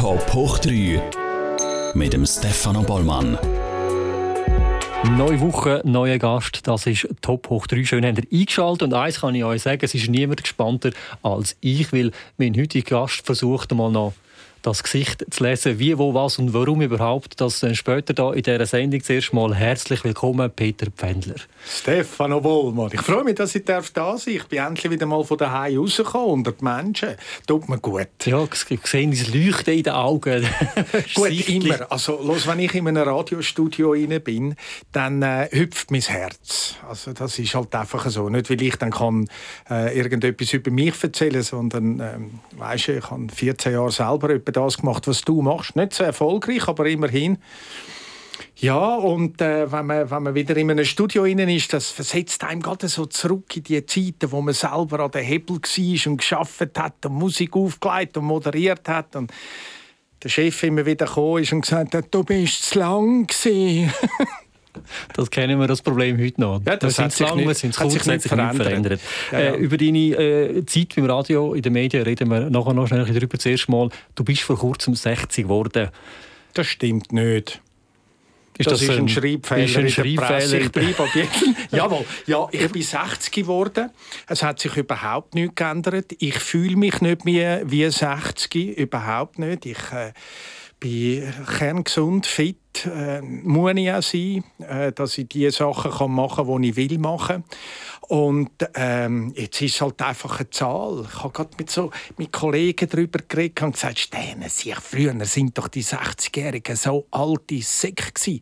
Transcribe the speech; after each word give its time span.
Top 0.00 0.32
hoch 0.32 0.58
3 0.60 1.92
mit 1.92 2.14
dem 2.14 2.24
Stefano 2.24 2.80
Bollmann. 2.82 3.36
Neue 5.18 5.38
Woche, 5.42 5.82
neuer 5.84 6.16
Gast, 6.16 6.66
das 6.66 6.86
ist 6.86 7.06
Top 7.20 7.50
hoch 7.50 7.66
3. 7.66 7.84
Schön 7.84 8.06
habt 8.06 8.16
ihr 8.16 8.40
eingeschaltet 8.40 8.84
und 8.84 8.94
eins 8.94 9.20
kann 9.20 9.34
ich 9.34 9.44
euch 9.44 9.60
sagen, 9.60 9.80
es 9.82 9.94
ist 9.94 10.08
niemand 10.08 10.42
gespannter 10.42 10.92
als 11.22 11.54
ich, 11.60 11.92
weil 11.92 12.12
mein 12.38 12.56
heutiger 12.56 13.00
Gast 13.00 13.26
versucht 13.26 13.74
mal 13.74 13.92
noch 13.92 14.14
das 14.62 14.82
Gesicht 14.82 15.24
zu 15.30 15.44
lesen, 15.44 15.78
wie, 15.78 15.96
wo, 15.96 16.12
was 16.14 16.38
und 16.38 16.52
warum 16.52 16.82
überhaupt. 16.82 17.40
Das 17.40 17.62
äh, 17.62 17.74
später 17.74 18.12
da 18.12 18.32
in 18.32 18.42
dieser 18.42 18.66
Sendung 18.66 19.02
zuerst 19.02 19.32
mal 19.32 19.54
herzlich 19.54 20.04
willkommen, 20.04 20.50
Peter 20.54 20.90
Pfändler. 20.90 21.36
Stefano 21.66 22.40
Bollmann, 22.40 22.90
ich 22.92 23.00
freue 23.00 23.24
mich, 23.24 23.36
dass 23.36 23.54
ich 23.54 23.64
da 23.64 23.80
sein 23.80 23.90
darf. 23.94 24.26
Ich 24.26 24.44
bin 24.44 24.58
endlich 24.58 24.90
wieder 24.90 25.06
mal 25.06 25.24
von 25.24 25.38
daheim 25.38 25.78
rausgekommen 25.78 26.30
unter 26.30 26.52
die 26.52 26.64
Menschen. 26.64 27.10
Tut 27.46 27.68
mir 27.68 27.78
gut. 27.78 28.08
Ja, 28.24 28.44
ich 28.44 28.54
sehe 28.86 29.08
das 29.08 29.28
Leuchten 29.28 29.74
in 29.74 29.82
den 29.82 29.92
Augen. 29.92 30.46
gut, 31.14 31.48
immer. 31.48 31.90
Also, 31.90 32.20
los, 32.22 32.46
wenn 32.46 32.58
ich 32.58 32.74
in 32.74 32.86
einem 32.86 33.02
Radiostudio 33.02 33.92
rein 33.92 34.20
bin, 34.22 34.56
dann 34.92 35.22
äh, 35.22 35.48
hüpft 35.52 35.90
mein 35.90 36.00
Herz. 36.02 36.74
Also, 36.88 37.12
das 37.12 37.38
ist 37.38 37.54
halt 37.54 37.74
einfach 37.74 38.08
so. 38.10 38.28
Nicht, 38.28 38.50
weil 38.50 38.62
ich 38.62 38.76
dann 38.76 38.90
kann 38.90 39.26
äh, 39.70 39.96
irgendetwas 39.96 40.52
über 40.52 40.70
mich 40.70 41.02
erzählen, 41.02 41.42
sondern, 41.42 42.00
ähm, 42.00 42.40
weißt 42.56 42.88
du, 42.88 42.98
ich 42.98 43.10
habe 43.10 43.26
14 43.32 43.72
Jahre 43.72 43.90
selber 43.90 44.28
das 44.52 44.78
gemacht, 44.78 45.06
was 45.08 45.22
du 45.22 45.42
machst. 45.42 45.76
Nicht 45.76 45.94
so 45.94 46.04
erfolgreich, 46.04 46.68
aber 46.68 46.86
immerhin. 46.86 47.38
Ja, 48.56 48.96
und 48.96 49.40
äh, 49.40 49.70
wenn, 49.70 49.86
man, 49.86 50.10
wenn 50.10 50.22
man 50.22 50.34
wieder 50.34 50.56
in 50.56 50.70
einem 50.70 50.84
Studio 50.84 51.24
innen 51.24 51.48
ist, 51.48 51.72
das 51.72 51.90
versetzt 51.90 52.44
einem 52.44 52.60
gerade 52.60 52.88
so 52.88 53.06
zurück 53.06 53.56
in 53.56 53.64
die 53.64 53.84
Zeiten, 53.86 54.32
wo 54.32 54.40
man 54.40 54.54
selber 54.54 55.00
an 55.00 55.10
der 55.10 55.22
Hebel 55.22 55.56
war 55.56 56.10
und 56.10 56.16
geschafft 56.18 56.78
hat 56.78 57.06
und 57.06 57.14
Musik 57.14 57.56
aufgelegt 57.56 58.16
und 58.16 58.24
moderiert 58.24 58.88
hat. 58.88 59.16
Und 59.16 59.32
der 60.22 60.28
Chef 60.28 60.62
immer 60.62 60.84
wieder 60.84 61.06
gekommen 61.06 61.42
ist 61.42 61.52
und 61.52 61.62
gesagt 61.62 61.94
hat, 61.94 62.06
du 62.10 62.22
bist 62.24 62.62
zu 62.64 62.78
lang 62.78 63.26
Das 65.14 65.30
kennen 65.30 65.58
wir 65.58 65.66
das 65.66 65.82
Problem 65.82 66.18
heute 66.18 66.40
noch. 66.40 66.60
Ja, 66.66 66.76
das 66.76 66.98
wir 66.98 67.10
sind 67.10 67.28
lang, 67.28 67.38
wir 67.38 67.54
sind 67.54 67.76
kurz, 67.76 68.06
hat 68.06 68.22
sich 68.22 68.30
verändert. 68.30 68.66
verändert. 68.66 69.00
Ja, 69.32 69.40
ja. 69.40 69.50
Äh, 69.52 69.56
über 69.56 69.76
deine 69.76 69.98
äh, 69.98 70.66
Zeit 70.66 70.94
beim 70.96 71.06
Radio, 71.06 71.54
in 71.54 71.62
den 71.62 71.72
Medien 71.72 72.02
reden 72.02 72.30
wir 72.30 72.50
nachher 72.50 72.74
noch 72.74 72.86
schnell 72.86 73.04
darüber. 73.04 73.38
Zuerst 73.38 73.68
mal, 73.68 73.88
du 74.14 74.24
bist 74.24 74.42
vor 74.42 74.58
kurzem 74.58 74.94
60 74.94 75.44
geworden. 75.44 75.88
Das 76.54 76.66
stimmt 76.66 77.12
nicht. 77.12 77.60
Ist 78.60 78.70
das, 78.70 78.80
das 78.80 78.90
ist 78.90 78.98
ein, 78.98 79.08
Schreibfehler 79.08 79.64
ist 79.64 79.76
ein 79.78 79.88
Schreibfehler. 79.88 80.60
Ich 80.60 80.70
bleibe 80.70 81.08
Jawohl, 81.70 82.04
ja, 82.26 82.46
ich 82.52 82.70
bin 82.70 82.82
60 82.82 83.32
geworden. 83.32 83.88
Es 84.26 84.42
hat 84.42 84.60
sich 84.60 84.76
überhaupt 84.76 85.34
nichts 85.34 85.54
geändert. 85.54 86.12
Ich 86.18 86.38
fühle 86.38 86.76
mich 86.76 87.00
nicht 87.00 87.24
mehr 87.24 87.62
wie 87.64 87.88
60, 87.88 88.76
überhaupt 88.76 89.38
nicht. 89.38 89.64
Ich 89.64 89.78
äh, 89.92 90.12
bin 90.78 91.32
kerngesund, 91.58 92.26
fit, 92.26 92.58
äh, 92.86 93.20
muss 93.22 93.72
ich 93.76 93.92
auch 93.92 94.02
sein, 94.02 94.44
äh, 94.58 94.92
dass 94.92 95.18
ich 95.18 95.28
die 95.28 95.50
Sachen 95.50 95.90
kann 95.90 96.12
machen 96.12 96.46
kann, 96.46 96.62
die 96.62 96.70
ich 96.70 96.76
will 96.76 96.98
machen. 96.98 97.44
Und 98.02 98.50
ähm, 98.74 99.32
jetzt 99.36 99.60
ist 99.62 99.76
es 99.76 99.80
halt 99.80 100.02
einfach 100.02 100.40
eine 100.40 100.50
Zahl. 100.50 101.06
Ich 101.08 101.22
habe 101.22 101.32
gerade 101.32 101.50
mit, 101.58 101.70
so, 101.70 101.90
mit 102.16 102.32
Kollegen 102.32 102.88
darüber 102.88 103.20
geredet 103.26 103.62
und 103.62 103.72
gesagt, 103.72 103.98
Sterne, 103.98 104.48
früher 104.48 105.24
sind 105.24 105.56
doch 105.56 105.68
die 105.68 105.84
60-Jährigen 105.84 106.76
so 106.76 107.06
alte 107.10 107.60
Säcke 107.62 108.12
gewesen. 108.12 108.40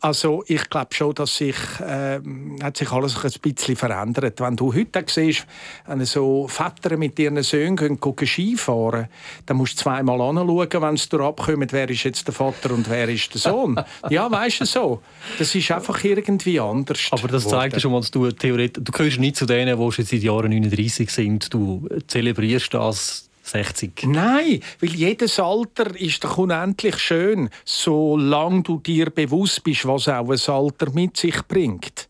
Also 0.00 0.44
ich 0.46 0.68
glaube 0.68 0.94
schon, 0.94 1.14
dass 1.14 1.36
sich, 1.36 1.56
äh, 1.80 2.20
hat 2.62 2.76
sich 2.76 2.90
alles 2.92 3.16
ein 3.24 3.32
bisschen 3.40 3.76
verändert. 3.76 4.40
Wenn 4.40 4.56
du 4.56 4.74
heute 4.74 5.04
siehst, 5.06 5.46
wenn 5.86 6.04
so 6.04 6.48
Väter 6.48 6.96
mit 6.96 7.18
ihren 7.18 7.42
Söhnen 7.42 7.76
gehen, 7.76 8.00
gehen 8.00 8.26
Skifahren, 8.26 9.08
dann 9.46 9.56
musst 9.56 9.78
du 9.78 9.84
zweimal 9.84 10.20
anschauen, 10.20 10.82
wenn 10.82 10.96
sie 10.96 11.20
abkommen, 11.20 11.68
wer 11.70 11.88
ist 11.88 12.04
jetzt 12.04 12.26
der 12.26 12.34
Vater 12.34 12.72
und 12.72 12.88
wer 12.90 13.08
ist 13.08 13.32
der 13.34 13.40
Sohn. 13.40 13.80
ja, 14.10 14.30
weißt 14.30 14.60
du 14.60 14.64
so. 14.64 15.02
Das 15.38 15.54
ist 15.54 15.70
einfach 15.70 16.02
irgendwie 16.04 16.60
anders. 16.60 17.08
Aber 17.10 17.28
das 17.28 17.48
zeigt 17.48 17.74
ja 17.74 17.80
schon 17.80 17.92
mal, 17.92 18.00
dass 18.00 18.10
du 18.10 18.30
theoretisch, 18.30 18.82
du 18.84 18.92
gehörst 18.92 19.18
nicht 19.18 19.36
zu 19.36 19.46
denen, 19.46 19.78
die 19.78 19.92
schon 19.92 20.04
seit 20.04 20.22
Jahren 20.22 20.50
39 20.50 21.10
sind. 21.10 21.52
Du 21.52 21.88
zelebrierst 22.06 22.74
das 22.74 23.25
60? 23.46 24.06
Nein, 24.06 24.60
weil 24.80 24.94
jedes 24.94 25.38
Alter 25.38 25.94
ist 25.98 26.24
doch 26.24 26.38
unendlich 26.38 26.98
schön, 26.98 27.48
solange 27.64 28.62
du 28.62 28.80
dir 28.80 29.10
bewusst 29.10 29.62
bist, 29.62 29.86
was 29.86 30.08
auch 30.08 30.28
ein 30.28 30.54
Alter 30.54 30.90
mit 30.92 31.16
sich 31.16 31.40
bringt. 31.46 32.08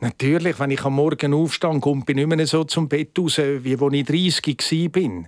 Natürlich, 0.00 0.58
wenn 0.58 0.70
ich 0.70 0.84
am 0.84 0.94
Morgen 0.94 1.34
aufstehe, 1.34 1.78
komme 1.80 2.04
ich 2.06 2.14
nicht 2.14 2.26
mehr 2.26 2.46
so 2.46 2.64
zum 2.64 2.88
Bett 2.88 3.18
raus, 3.18 3.38
wie 3.38 3.76
als 3.76 3.92
ich 3.92 4.40
30 4.40 4.94
war. 4.94 5.24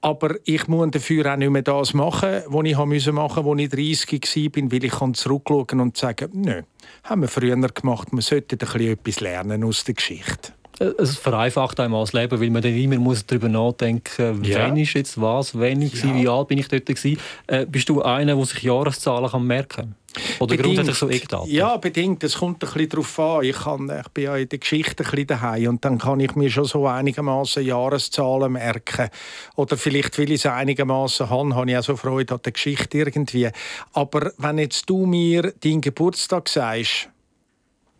Aber 0.00 0.36
ich 0.44 0.68
muss 0.68 0.92
dafür 0.92 1.32
auch 1.32 1.36
nicht 1.36 1.50
mehr 1.50 1.62
das 1.62 1.92
machen, 1.92 2.42
was 2.46 2.64
ich 2.64 3.12
machen 3.12 3.44
musste, 3.44 3.56
als 3.56 3.62
ich 3.62 3.70
30 3.70 4.54
war, 4.54 4.72
weil 4.72 4.84
ich 4.84 4.92
zurückschauen 5.14 5.80
und 5.80 5.96
sagen, 5.96 6.30
nö, 6.34 6.62
haben 7.02 7.22
wir 7.22 7.28
früher 7.28 7.56
gemacht, 7.56 8.08
wir 8.12 8.22
sollten 8.22 8.60
etwas 8.60 9.20
lernen 9.20 9.64
aus 9.64 9.82
der 9.82 9.94
Geschichte 9.94 10.52
es 10.80 11.16
vereinfacht 11.16 11.80
einem 11.80 11.92
das 11.94 12.12
Leben, 12.12 12.40
weil 12.40 12.50
man 12.50 12.62
dann 12.62 12.74
immer 12.74 12.98
muss 12.98 13.26
darüber 13.26 13.48
nachdenken 13.48 14.38
muss, 14.38 14.48
ja. 14.48 14.66
wann 14.66 14.76
ist 14.76 14.94
jetzt 14.94 15.20
was, 15.20 15.58
wann 15.58 15.82
ich 15.82 16.02
ja. 16.02 16.14
wie 16.14 16.28
alt 16.28 16.48
bin 16.48 16.58
ich 16.58 16.68
dort 16.68 16.86
gewesen. 16.86 17.18
Äh, 17.46 17.66
bist 17.66 17.88
du 17.88 18.02
einer, 18.02 18.36
der 18.36 18.44
sich 18.44 18.62
Jahreszahlen 18.62 19.30
kann 19.30 19.46
merken 19.46 19.76
kann? 19.76 19.94
Oder 20.38 20.56
bedingt. 20.56 20.76
grundsätzlich 20.76 20.98
so 20.98 21.08
Eckdaten? 21.08 21.50
Ja, 21.50 21.76
bedingt. 21.76 22.24
Es 22.24 22.38
kommt 22.38 22.62
ein 22.64 22.72
bisschen 22.72 22.88
darauf 22.88 23.18
an. 23.18 23.44
Ich, 23.44 23.56
kann, 23.56 23.90
ich 23.90 24.08
bin 24.08 24.24
ja 24.24 24.36
in 24.36 24.48
der 24.48 24.58
Geschichte 24.58 25.04
ein 25.04 25.10
bisschen 25.10 25.26
daheim 25.26 25.68
und 25.68 25.84
dann 25.84 25.98
kann 25.98 26.20
ich 26.20 26.34
mir 26.34 26.50
schon 26.50 26.64
so 26.64 26.86
einigermaßen 26.86 27.64
Jahreszahlen 27.64 28.52
merken. 28.52 29.08
Oder 29.56 29.76
vielleicht, 29.76 30.18
weil 30.18 30.30
ich 30.30 30.44
es 30.44 30.46
einigermaßen 30.46 31.28
habe, 31.28 31.54
habe 31.54 31.70
ich 31.70 31.76
auch 31.76 31.82
so 31.82 31.96
Freude 31.96 32.34
an 32.34 32.40
der 32.44 32.52
Geschichte 32.52 32.98
irgendwie. 32.98 33.50
Aber 33.92 34.32
wenn 34.38 34.58
jetzt 34.58 34.88
du 34.88 35.06
mir 35.06 35.52
deinen 35.62 35.80
Geburtstag 35.80 36.48
sagst, 36.48 37.10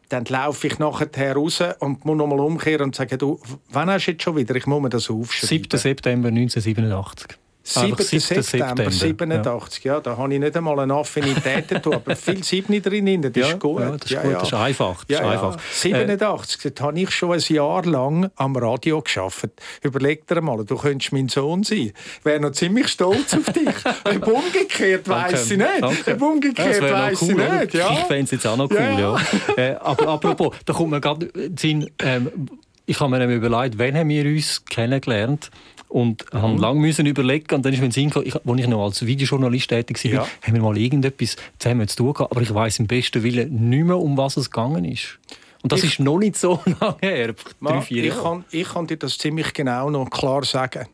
dann 0.09 0.25
laufe 0.25 0.67
ich 0.67 0.79
nachher 0.79 1.35
raus 1.35 1.63
und 1.81 2.05
muss 2.05 2.17
nochmal 2.17 2.41
umkehren 2.41 2.87
und 2.87 2.95
sagen, 2.95 3.19
du, 3.19 3.41
wann 3.71 3.91
hast 3.91 4.07
du 4.07 4.13
jetzt 4.13 4.23
schon 4.23 4.37
wieder? 4.37 4.55
Ich 4.57 4.67
muss 4.67 4.81
mir 4.81 4.89
das 4.89 5.11
aufschreiben. 5.11 5.49
7. 5.49 5.79
September 5.79 6.29
1987. 6.29 7.39
7. 7.69 7.97
September, 7.99 8.91
87, 8.91 9.85
ja. 9.85 9.95
ja. 9.95 10.01
da 10.01 10.17
habe 10.17 10.33
ich 10.33 10.41
nicht 10.41 10.57
einmal 10.57 10.79
eine 10.81 10.95
Affinität 10.95 11.67
dazu, 11.69 11.93
aber 11.93 12.17
viel 12.17 12.43
7 12.43 12.83
drin, 12.83 13.21
das 13.21 13.33
ja, 13.35 13.49
ist 13.49 13.61
gut. 13.61 13.81
Ja, 13.81 13.91
das 13.91 14.03
ist, 14.05 14.11
ja, 14.11 14.23
gut. 14.23 14.35
Das 14.35 14.43
ist 14.45 14.55
einfach. 14.55 15.05
Das 15.05 15.21
ist 15.21 15.27
einfach. 15.27 15.57
87, 15.73 16.65
äh, 16.65 16.71
da 16.71 16.85
habe 16.85 17.01
ich 17.01 17.11
schon 17.11 17.33
ein 17.33 17.41
Jahr 17.41 17.85
lang 17.85 18.31
am 18.37 18.57
Radio 18.57 19.03
geschafft. 19.03 19.51
Überleg 19.83 20.27
dir 20.27 20.41
mal, 20.41 20.65
du 20.65 20.77
könntest 20.77 21.13
mein 21.13 21.29
Sohn 21.29 21.63
sein. 21.63 21.93
Ich 22.19 22.25
wäre 22.25 22.41
noch 22.41 22.53
ziemlich 22.53 22.89
stolz 22.89 23.35
auf 23.35 23.53
dich. 23.53 23.69
Ob 24.05 24.27
umgekehrt 24.27 25.07
weiß 25.07 25.51
ich 25.51 25.59
nicht. 25.59 25.83
Ob 25.83 26.23
umgekehrt 26.23 26.83
ja, 26.83 26.91
weiß 26.91 27.23
cool, 27.23 27.31
ich 27.31 27.61
nicht. 27.61 27.75
Ja. 27.75 27.93
Ich 27.93 27.99
fände 28.01 28.25
es 28.25 28.31
jetzt 28.31 28.47
auch 28.47 28.57
noch 28.57 28.71
cool, 28.71 28.79
ja. 28.99 29.17
äh, 29.57 29.75
aber 29.75 30.09
apropos, 30.09 30.57
da 30.65 30.73
kommt 30.73 30.91
mir 30.91 31.01
gerade 31.01 31.31
Sinn, 31.55 31.91
ähm, 31.99 32.49
ich 32.87 32.99
habe 33.01 33.19
mir 33.19 33.35
überlegt, 33.35 33.79
wann 33.79 33.95
haben 33.95 34.09
wir 34.09 34.25
uns 34.25 34.65
kennengelernt? 34.65 35.51
Und 35.89 36.33
mhm. 36.33 36.43
haben 36.43 36.59
lange 36.59 36.81
müssen 36.81 37.07
überlegen 37.07 37.55
und 37.55 37.65
dann 37.65 37.73
ist 37.73 37.81
mir 37.81 37.91
Sinn 37.91 38.09
gekommen, 38.09 38.27
ich, 38.27 38.35
als 38.35 38.61
ich 38.61 38.69
noch 38.69 38.85
als 38.85 39.07
Videojournalist 39.07 39.69
tätig 39.69 40.05
war, 40.05 40.11
ja. 40.11 40.27
haben 40.43 40.55
wir 40.55 40.63
mal 40.63 40.77
irgendetwas 40.77 41.37
zusammen 41.59 41.89
zu 41.89 41.97
tun 41.97 42.15
gehabt, 42.15 42.33
aber 42.33 42.43
ich 42.43 42.53
weiß 42.53 42.79
im 42.81 42.87
besten 42.87 43.23
Willen 43.23 43.71
nicht 43.71 43.85
mehr, 43.85 43.99
um 43.99 44.17
was 44.17 44.37
es 44.37 44.51
gegangen 44.51 44.85
ist. 44.85 45.19
Und 45.63 45.73
das 45.73 45.83
ich, 45.83 45.93
ist 45.93 46.01
noch 46.01 46.19
nicht 46.19 46.37
so 46.37 46.61
lange 46.81 46.97
her, 47.01 47.35
drei, 47.61 47.81
vier 47.81 48.05
ich 48.05 48.23
kann, 48.23 48.45
ich 48.51 48.69
kann 48.69 48.87
dir 48.87 48.97
das 48.97 49.19
ziemlich 49.19 49.53
genau 49.53 49.91
noch 49.91 50.09
klar 50.09 50.45
sagen. 50.45 50.87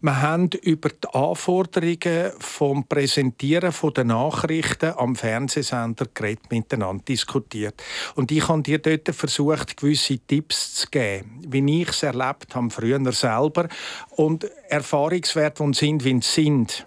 Wir 0.00 0.20
haben 0.20 0.50
über 0.62 0.88
die 0.88 1.08
Anforderungen 1.12 2.32
vom 2.38 2.86
Präsentieren 2.86 3.72
der 3.94 4.04
Nachrichten 4.04 4.94
am 4.96 5.16
Fernsehsender 5.16 6.06
geredet, 6.12 6.50
miteinander 6.50 7.04
diskutiert. 7.04 7.82
Und 8.14 8.30
ich 8.32 8.48
habe 8.48 8.62
dir 8.62 8.78
dort 8.78 9.14
versucht, 9.14 9.76
gewisse 9.76 10.18
Tipps 10.18 10.74
zu 10.74 10.86
geben, 10.90 11.42
wie 11.46 11.82
ich 11.82 11.88
es 11.88 12.02
erlebt 12.02 12.54
habe, 12.54 12.70
früher 12.70 13.12
selber. 13.12 13.68
Und 14.10 14.44
Erfahrungswerte, 14.68 15.64
die 15.64 15.74
sind, 15.74 16.04
wie 16.04 16.20
sie 16.20 16.42
sind. 16.42 16.86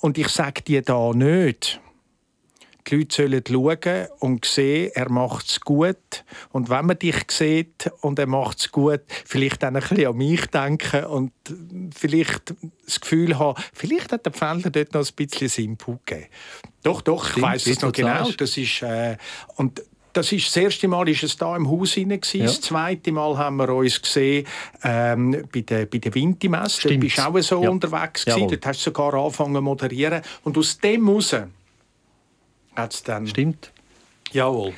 Und 0.00 0.18
ich 0.18 0.28
sage 0.28 0.62
dir 0.62 0.82
da 0.82 1.12
nicht, 1.14 1.80
die 2.86 2.96
Leute 2.96 3.14
sollen 3.14 3.42
schauen 3.48 4.06
und 4.20 4.44
sehen, 4.44 4.90
er 4.94 5.10
macht 5.10 5.48
es 5.48 5.60
gut. 5.60 6.24
Und 6.50 6.70
wenn 6.70 6.86
man 6.86 6.98
dich 6.98 7.16
sieht 7.30 7.90
und 8.00 8.18
er 8.18 8.26
macht 8.26 8.58
es 8.58 8.72
gut, 8.72 9.00
vielleicht 9.24 9.62
dann 9.62 9.76
ein 9.76 9.82
bisschen 9.82 10.06
an 10.06 10.16
mich 10.16 10.46
denken 10.46 11.04
und 11.04 11.32
vielleicht 11.94 12.54
das 12.84 13.00
Gefühl 13.00 13.38
haben, 13.38 13.60
vielleicht 13.72 14.12
hat 14.12 14.26
der 14.26 14.32
Pfändler 14.32 14.70
dort 14.70 14.92
noch 14.94 15.06
ein 15.06 15.26
bisschen 15.26 15.64
Input 15.64 16.06
gegeben. 16.06 16.28
Doch, 16.82 17.00
doch, 17.00 17.36
ich 17.36 17.42
weiß 17.42 17.66
es 17.66 17.80
noch 17.80 17.92
genau. 17.92 18.30
Das 18.30 18.56
ist, 18.56 18.82
äh, 18.82 19.16
und 19.56 19.82
das, 20.12 20.30
ist, 20.32 20.46
das 20.46 20.56
erste 20.56 20.86
Mal 20.86 21.06
war 21.06 21.08
es 21.08 21.36
da 21.36 21.56
im 21.56 21.68
Haus 21.68 21.96
rein. 21.96 22.10
Ja. 22.10 22.44
Das 22.44 22.60
zweite 22.60 23.12
Mal 23.12 23.36
haben 23.36 23.56
wir 23.56 23.68
uns 23.70 24.00
gesehen 24.00 24.46
ähm, 24.82 25.44
bei 25.52 25.62
der, 25.62 25.86
bei 25.86 25.98
der 25.98 26.14
Wintimesse. 26.14 26.88
Du 26.88 26.98
bist 26.98 27.20
auch 27.20 27.38
so 27.40 27.62
ja. 27.62 27.70
unterwegs. 27.70 28.24
Gewesen. 28.24 28.48
Dort 28.48 28.66
hast 28.66 28.80
du 28.80 28.90
sogar 28.90 29.14
angefangen 29.14 29.56
zu 29.56 29.62
moderieren. 29.62 30.22
Und 30.42 30.56
aus 30.56 30.78
dem 30.78 31.06
heraus 31.06 31.34
hat's 32.76 33.02
dann... 33.02 33.26
Stimmt. 33.26 33.70
Jawohl. 34.32 34.72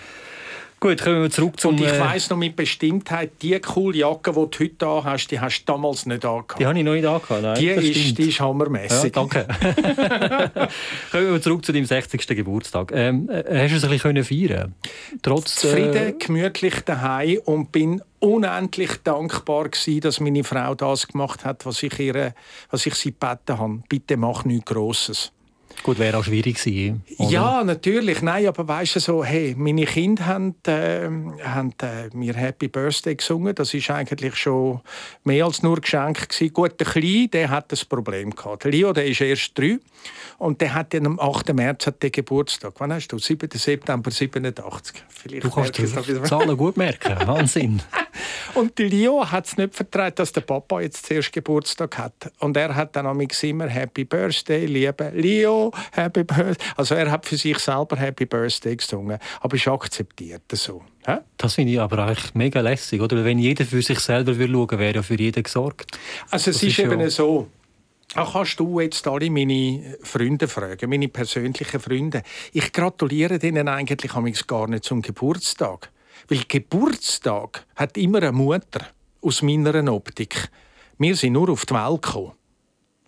Gut, 0.78 1.02
kommen 1.02 1.22
wir 1.22 1.30
zurück 1.30 1.58
zum... 1.58 1.74
Und 1.74 1.80
ich 1.80 1.98
weiss 1.98 2.28
noch 2.28 2.36
mit 2.36 2.54
Bestimmtheit, 2.54 3.32
die 3.40 3.58
coole 3.60 3.96
Jacke, 3.96 4.32
die 4.32 4.34
du 4.34 4.64
heute 4.64 4.86
an 4.86 5.04
hast, 5.04 5.28
die 5.28 5.40
hast 5.40 5.64
du 5.64 5.72
damals 5.72 6.04
nicht 6.04 6.22
angehabt. 6.22 6.60
Die 6.60 6.66
habe 6.66 6.78
ich 6.78 6.84
noch 6.84 6.92
nicht 6.92 7.06
angehabt, 7.06 7.42
nein. 7.42 7.58
Die, 7.58 7.68
ist, 7.68 8.18
die 8.18 8.28
ist 8.28 8.40
hammermässig. 8.40 9.04
Ja, 9.04 9.08
danke. 9.22 9.46
kommen 11.10 11.32
wir 11.32 11.40
zurück 11.40 11.64
zu 11.64 11.72
deinem 11.72 11.86
60. 11.86 12.26
Geburtstag. 12.26 12.92
Ähm, 12.94 13.30
äh, 13.30 13.62
hast 13.62 13.72
du 13.72 13.76
es 13.76 13.84
ein 13.84 13.90
bisschen 13.90 14.24
feiern 14.24 14.74
Trotz... 15.22 15.56
Zufrieden, 15.56 16.08
äh... 16.08 16.12
gemütlich 16.12 16.82
daheim 16.82 17.38
und 17.46 17.72
bin 17.72 18.02
unendlich 18.18 18.90
dankbar 19.02 19.70
gewesen, 19.70 20.00
dass 20.00 20.20
meine 20.20 20.44
Frau 20.44 20.74
das 20.74 21.08
gemacht 21.08 21.46
hat, 21.46 21.64
was 21.64 21.82
ich, 21.82 21.98
ihr, 21.98 22.34
was 22.70 22.84
ich 22.84 22.94
sie 22.96 23.12
gebeten 23.12 23.58
habe. 23.58 23.82
Bitte 23.88 24.18
mach 24.18 24.44
nichts 24.44 24.66
Grosses. 24.66 25.32
Gut, 25.86 26.00
wäre 26.00 26.18
auch 26.18 26.24
schwierig 26.24 26.56
gewesen. 26.56 27.04
Oder? 27.16 27.30
Ja, 27.30 27.62
natürlich. 27.62 28.20
Nein, 28.20 28.48
aber 28.48 28.66
weißt 28.66 28.96
du 28.96 29.00
so, 29.00 29.24
hey, 29.24 29.54
meine 29.56 29.84
Kinder 29.84 30.26
haben, 30.26 30.56
äh, 30.66 31.08
haben 31.44 31.72
äh, 31.80 32.08
mir 32.12 32.34
Happy 32.34 32.66
Birthday 32.66 33.14
gesungen. 33.14 33.54
Das 33.54 33.72
ist 33.72 33.88
eigentlich 33.88 34.34
schon 34.34 34.80
mehr 35.22 35.44
als 35.44 35.62
nur 35.62 35.80
Geschenk 35.80 36.28
gewesen. 36.28 36.52
Gut, 36.52 36.80
der 36.80 36.88
Kleine, 36.88 37.28
der 37.28 37.50
hat 37.50 37.70
das 37.70 37.84
Problem 37.84 38.34
gehabt. 38.34 38.64
Der 38.64 38.72
Leo, 38.72 38.92
der 38.92 39.06
ist 39.06 39.20
erst 39.20 39.56
drei 39.56 39.78
und 40.38 40.60
der 40.60 40.74
hat 40.74 40.92
am 40.92 41.20
8. 41.20 41.54
März 41.54 41.86
hat 41.86 42.02
den 42.02 42.10
Geburtstag. 42.10 42.74
Wann 42.78 42.92
hast 42.92 43.06
du? 43.08 43.18
7. 43.18 43.48
September 43.52 44.10
87. 44.10 45.04
Vielleicht 45.08 45.44
du 45.44 45.50
kannst 45.50 45.78
die 45.78 46.22
Zahlen 46.24 46.56
gut 46.56 46.76
merken. 46.76 47.16
Wahnsinn. 47.26 47.80
und 48.54 48.76
der 48.78 48.88
Leo 48.88 49.24
hat 49.24 49.46
es 49.46 49.56
nicht 49.56 49.74
vertraut, 49.74 50.18
dass 50.18 50.32
der 50.32 50.40
Papa 50.42 50.80
jetzt 50.80 51.06
zuerst 51.06 51.32
Geburtstag 51.32 51.96
hat. 51.96 52.32
Und 52.40 52.56
er 52.56 52.74
hat 52.74 52.96
dann 52.96 53.20
immer 53.20 53.68
Happy 53.68 54.04
Birthday, 54.04 54.66
liebe 54.66 55.10
Leo, 55.14 55.72
Happy 55.92 56.24
Birthday. 56.24 56.66
Also 56.76 56.94
er 56.94 57.10
hat 57.10 57.26
für 57.26 57.36
sich 57.36 57.58
selber 57.58 57.96
Happy 57.96 58.26
Birthday 58.26 58.76
gesungen, 58.76 59.18
aber 59.40 59.56
ist 59.56 59.68
akzeptiert 59.68 60.42
so. 60.52 60.82
Hä? 61.04 61.18
Das 61.36 61.54
finde 61.54 61.72
ich 61.72 61.80
aber 61.80 61.98
eigentlich 61.98 62.34
mega 62.34 62.60
lässig, 62.60 63.00
oder? 63.00 63.24
Wenn 63.24 63.38
jeder 63.38 63.64
für 63.64 63.82
sich 63.82 64.00
selber 64.00 64.34
schauen 64.34 64.52
würde, 64.52 64.78
wäre 64.78 64.94
ja 64.96 65.02
für 65.02 65.18
jeden 65.18 65.42
gesorgt. 65.42 65.98
Also 66.30 66.50
es 66.50 66.62
ist, 66.62 66.70
ist 66.70 66.78
eben 66.80 67.00
ja... 67.00 67.10
so. 67.10 67.48
Auch 68.14 68.32
kannst 68.32 68.58
du 68.60 68.80
jetzt 68.80 69.06
alle 69.08 69.28
meine 69.30 69.98
Freunde 70.02 70.48
fragen, 70.48 70.88
meine 70.88 71.08
persönlichen 71.08 71.80
Freunde. 71.80 72.22
Ich 72.52 72.72
gratuliere 72.72 73.38
denen 73.38 73.68
eigentlich 73.68 74.12
gar 74.46 74.68
nicht 74.68 74.84
zum 74.84 75.02
Geburtstag. 75.02 75.90
Weil 76.28 76.42
Geburtstag 76.48 77.66
hat 77.74 77.98
immer 77.98 78.18
eine 78.18 78.32
Mutter, 78.32 78.86
aus 79.20 79.42
meiner 79.42 79.92
Optik. 79.92 80.48
Wir 80.98 81.14
sind 81.16 81.34
nur 81.34 81.50
auf 81.50 81.66
die 81.66 81.74
Welt 81.74 82.02
gekommen. 82.02 82.32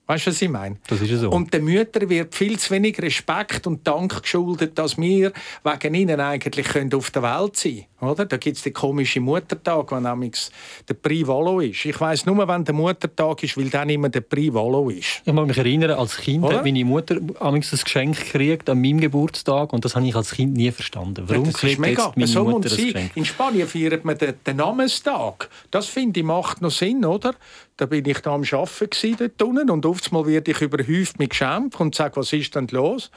Weißt 0.08 0.26
du, 0.26 0.30
was 0.30 0.40
ich 0.40 0.48
meine? 0.48 0.76
Das 0.86 1.02
ist 1.02 1.10
so. 1.20 1.28
Und 1.28 1.52
den 1.52 1.64
Müttern 1.64 2.08
wird 2.08 2.34
viel 2.34 2.58
zu 2.58 2.70
wenig 2.70 2.98
Respekt 3.02 3.66
und 3.66 3.86
Dank 3.86 4.22
geschuldet, 4.22 4.78
dass 4.78 4.96
wir 4.96 5.34
wegen 5.62 5.94
ihnen 5.94 6.18
eigentlich 6.18 6.94
auf 6.94 7.10
der 7.10 7.22
Welt 7.22 7.56
sein 7.56 7.72
können. 7.74 7.86
Oder? 8.00 8.26
Da 8.26 8.36
gibt 8.36 8.56
es 8.56 8.62
den 8.62 8.72
komischen 8.72 9.24
Muttertag, 9.24 9.90
wenn 9.90 10.04
nämlich 10.04 10.50
der 10.88 10.94
Prix 10.94 11.26
Valo 11.26 11.60
ist. 11.60 11.84
Ich 11.84 12.00
weiss 12.00 12.26
nur, 12.26 12.46
wenn 12.46 12.64
der 12.64 12.74
Muttertag 12.74 13.42
ist, 13.42 13.56
weil 13.56 13.70
dann 13.70 13.90
immer 13.90 14.08
der 14.08 14.20
Prix 14.20 14.54
Valo 14.54 14.88
ist. 14.88 15.22
Ich 15.24 15.32
mag 15.32 15.48
mich 15.48 15.58
erinnern, 15.58 15.98
als 15.98 16.16
Kind 16.16 16.44
Oder? 16.44 16.58
hat 16.58 16.64
meine 16.64 16.84
Mutter 16.84 17.16
amigs 17.40 17.72
ein 17.72 17.80
Geschenk 17.82 18.16
gekriegt 18.16 18.70
an 18.70 18.80
meinem 18.80 19.00
Geburtstag 19.00 19.72
und 19.72 19.84
das 19.84 19.96
habe 19.96 20.06
ich 20.06 20.14
als 20.14 20.30
Kind 20.30 20.56
nie 20.56 20.70
verstanden. 20.70 21.24
Warum 21.26 21.46
ja, 21.46 21.50
das 21.50 21.64
ist 21.64 21.78
mega. 21.78 22.04
Jetzt 22.04 22.16
meine 22.16 22.26
so 22.28 22.44
Mutter 22.44 22.68
das 22.68 22.76
Geschenk? 22.76 23.16
In 23.16 23.24
Spanien 23.24 23.66
feiert 23.66 24.04
man 24.04 24.16
den, 24.16 24.34
den 24.46 24.56
Namenstag. 24.56 25.48
Das 25.72 25.86
finde 25.86 26.20
ich 26.20 26.26
macht 26.26 26.62
noch 26.62 26.70
Sinn, 26.70 27.04
oder? 27.04 27.34
Da 27.76 27.86
bin 27.86 28.04
ich 28.08 28.18
da 28.20 28.34
am 28.34 28.42
Arbeiten 28.42 29.16
dort 29.18 29.42
unten 29.42 29.70
und 29.70 29.86
oftmals 29.86 30.26
werde 30.28 30.50
ich 30.52 30.60
überhäuft 30.60 31.18
mit 31.18 31.30
Geschenken 31.30 31.80
und 31.80 31.94
sage, 31.94 32.16
was 32.16 32.32
ist 32.32 32.54
denn 32.54 32.68
los? 32.70 33.10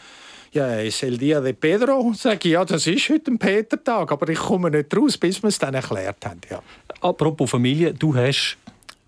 Ja, 0.54 0.82
es 0.82 1.02
el 1.04 1.18
dia 1.18 1.40
de 1.40 1.54
Pedro. 1.54 2.12
Sage 2.14 2.50
ich, 2.50 2.54
ja, 2.54 2.66
das 2.66 2.86
ist 2.86 3.10
heute 3.10 3.32
ein 3.32 3.38
Petertag, 3.38 4.12
aber 4.12 4.28
ich 4.28 4.38
komme 4.38 4.70
nicht 4.70 4.96
raus, 4.96 5.18
bis 5.18 5.42
wir 5.42 5.48
es 5.48 5.58
dann 5.58 5.74
erklärt 5.74 6.26
haben. 6.26 6.42
Ja. 6.50 6.62
Apropos 7.00 7.50
Familie, 7.50 7.94
du 7.94 8.14
hast 8.14 8.58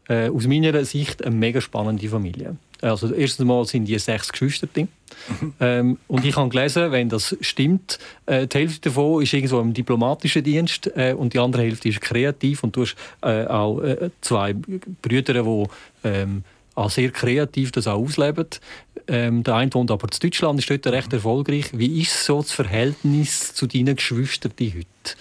äh, 0.07 0.29
aus 0.29 0.47
meiner 0.47 0.85
Sicht 0.85 1.23
eine 1.23 1.35
mega 1.35 1.59
spannende 1.59 2.07
Familie. 2.07 2.55
Also 2.81 3.13
erstens 3.13 3.45
mal 3.45 3.65
sind 3.65 3.85
die 3.85 3.99
sechs 3.99 4.31
Geschwister. 4.31 4.67
Mhm. 4.77 5.53
Ähm, 5.59 5.97
und 6.07 6.25
ich 6.25 6.35
habe 6.35 6.49
gelesen, 6.49 6.91
wenn 6.91 7.09
das 7.09 7.35
stimmt, 7.41 7.99
äh, 8.25 8.47
die 8.47 8.57
Hälfte 8.59 8.89
davon 8.89 9.21
ist 9.21 9.33
irgendwo 9.33 9.59
im 9.59 9.73
diplomatischen 9.73 10.43
Dienst 10.43 10.91
äh, 10.95 11.13
und 11.13 11.33
die 11.33 11.39
andere 11.39 11.63
Hälfte 11.63 11.89
ist 11.89 11.99
kreativ. 11.99 12.63
Und 12.63 12.75
du 12.75 12.81
hast 12.81 12.95
äh, 13.21 13.45
auch 13.47 13.81
äh, 13.81 14.09
zwei 14.21 14.53
Brüder, 14.53 15.43
die 15.43 15.63
ähm, 16.05 16.43
auch 16.75 16.89
sehr 16.89 17.11
kreativ 17.11 17.71
das 17.71 17.87
auch 17.87 18.01
ausleben. 18.01 18.47
Ähm, 19.07 19.43
der 19.43 19.55
eine 19.55 19.73
wohnt 19.73 19.91
aber 19.91 20.07
in 20.11 20.19
Deutschland, 20.19 20.59
ist 20.59 20.69
dort 20.69 20.87
recht 20.87 21.13
erfolgreich. 21.13 21.69
Wie 21.73 22.01
ist 22.01 22.23
so 22.25 22.41
das 22.41 22.51
Verhältnis 22.51 23.53
zu 23.53 23.67
deinen 23.67 23.95
Geschwistern 23.95 24.53
heute? 24.59 25.15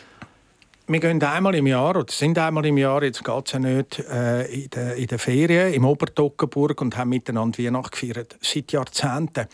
Wir 0.88 0.98
gehen 0.98 1.22
einmal 1.22 1.54
im 1.54 1.66
Jahr, 1.68 1.96
oder 1.96 2.12
sind 2.12 2.36
einmal 2.38 2.66
im 2.66 2.76
Jahr, 2.76 3.02
jetzt 3.04 3.22
geht 3.22 3.46
es 3.46 3.52
ja 3.52 3.58
nicht, 3.60 4.00
äh, 4.00 4.44
in, 4.46 4.70
der, 4.70 4.96
in 4.96 5.06
der 5.06 5.18
Ferien 5.18 5.72
im 5.72 5.84
Obertockenburg 5.84 6.80
und 6.80 6.96
haben 6.96 7.10
miteinander 7.10 7.62
Weihnachten 7.62 7.90
gefeiert. 7.90 8.36
Seit 8.40 8.72
Jahrzehnten. 8.72 9.46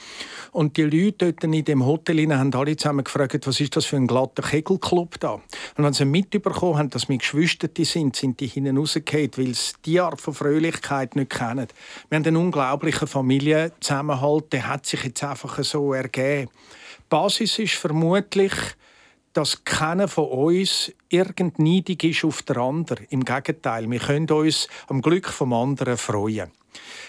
Und 0.53 0.77
die 0.79 0.85
Leute 0.85 1.33
dort 1.33 1.45
in 1.45 1.65
dem 1.65 1.85
Hotel 1.85 2.35
haben 2.35 2.55
alle 2.55 2.77
zusammen 2.77 3.05
gefragt, 3.05 3.47
was 3.47 3.61
ist 3.61 3.77
das 3.77 3.85
für 3.85 3.97
ein 3.97 4.07
glatter 4.07 4.43
Kegelclub 4.43 5.21
da? 5.21 5.35
Und 5.35 5.85
wenn 5.85 5.93
sie 5.93 6.07
mitbekommen 6.07 6.79
haben, 6.79 6.91
dass 6.91 7.09
wir 7.09 7.19
Geschwister 7.19 7.69
sind, 7.77 8.17
sind 8.17 8.41
die 8.41 8.47
hinten 8.47 8.79
rausgefallen, 8.79 9.31
weil 9.37 9.55
sie 9.55 9.75
diese 9.85 10.05
Art 10.05 10.21
von 10.21 10.33
Fröhlichkeit 10.33 11.15
nicht 11.15 11.31
kennen. 11.31 11.69
Wir 12.09 12.17
haben 12.17 12.27
einen 12.27 12.37
unglaublichen 12.37 13.07
Familienzusammenhalt, 13.07 14.53
der 14.53 14.67
hat 14.67 14.87
sich 14.87 15.05
jetzt 15.05 15.23
einfach 15.23 15.63
so 15.63 15.93
ergeben. 15.93 16.51
Die 16.51 17.05
Basis 17.11 17.59
ist 17.59 17.75
vermutlich, 17.75 18.53
dass 19.39 19.63
keiner 19.63 20.09
von 20.09 20.27
uns 20.31 20.93
irgend 21.11 21.61
neidig 21.61 22.03
ist 22.03 22.25
auf 22.25 22.43
der 22.43 22.57
anderen. 22.57 23.07
Im 23.11 23.25
Gegenteil, 23.25 23.89
wir 23.89 24.01
können 24.01 24.29
uns 24.29 24.67
am 24.89 25.01
Glück 25.01 25.29
vom 25.29 25.53
anderen 25.53 25.97
freuen. 25.97 26.51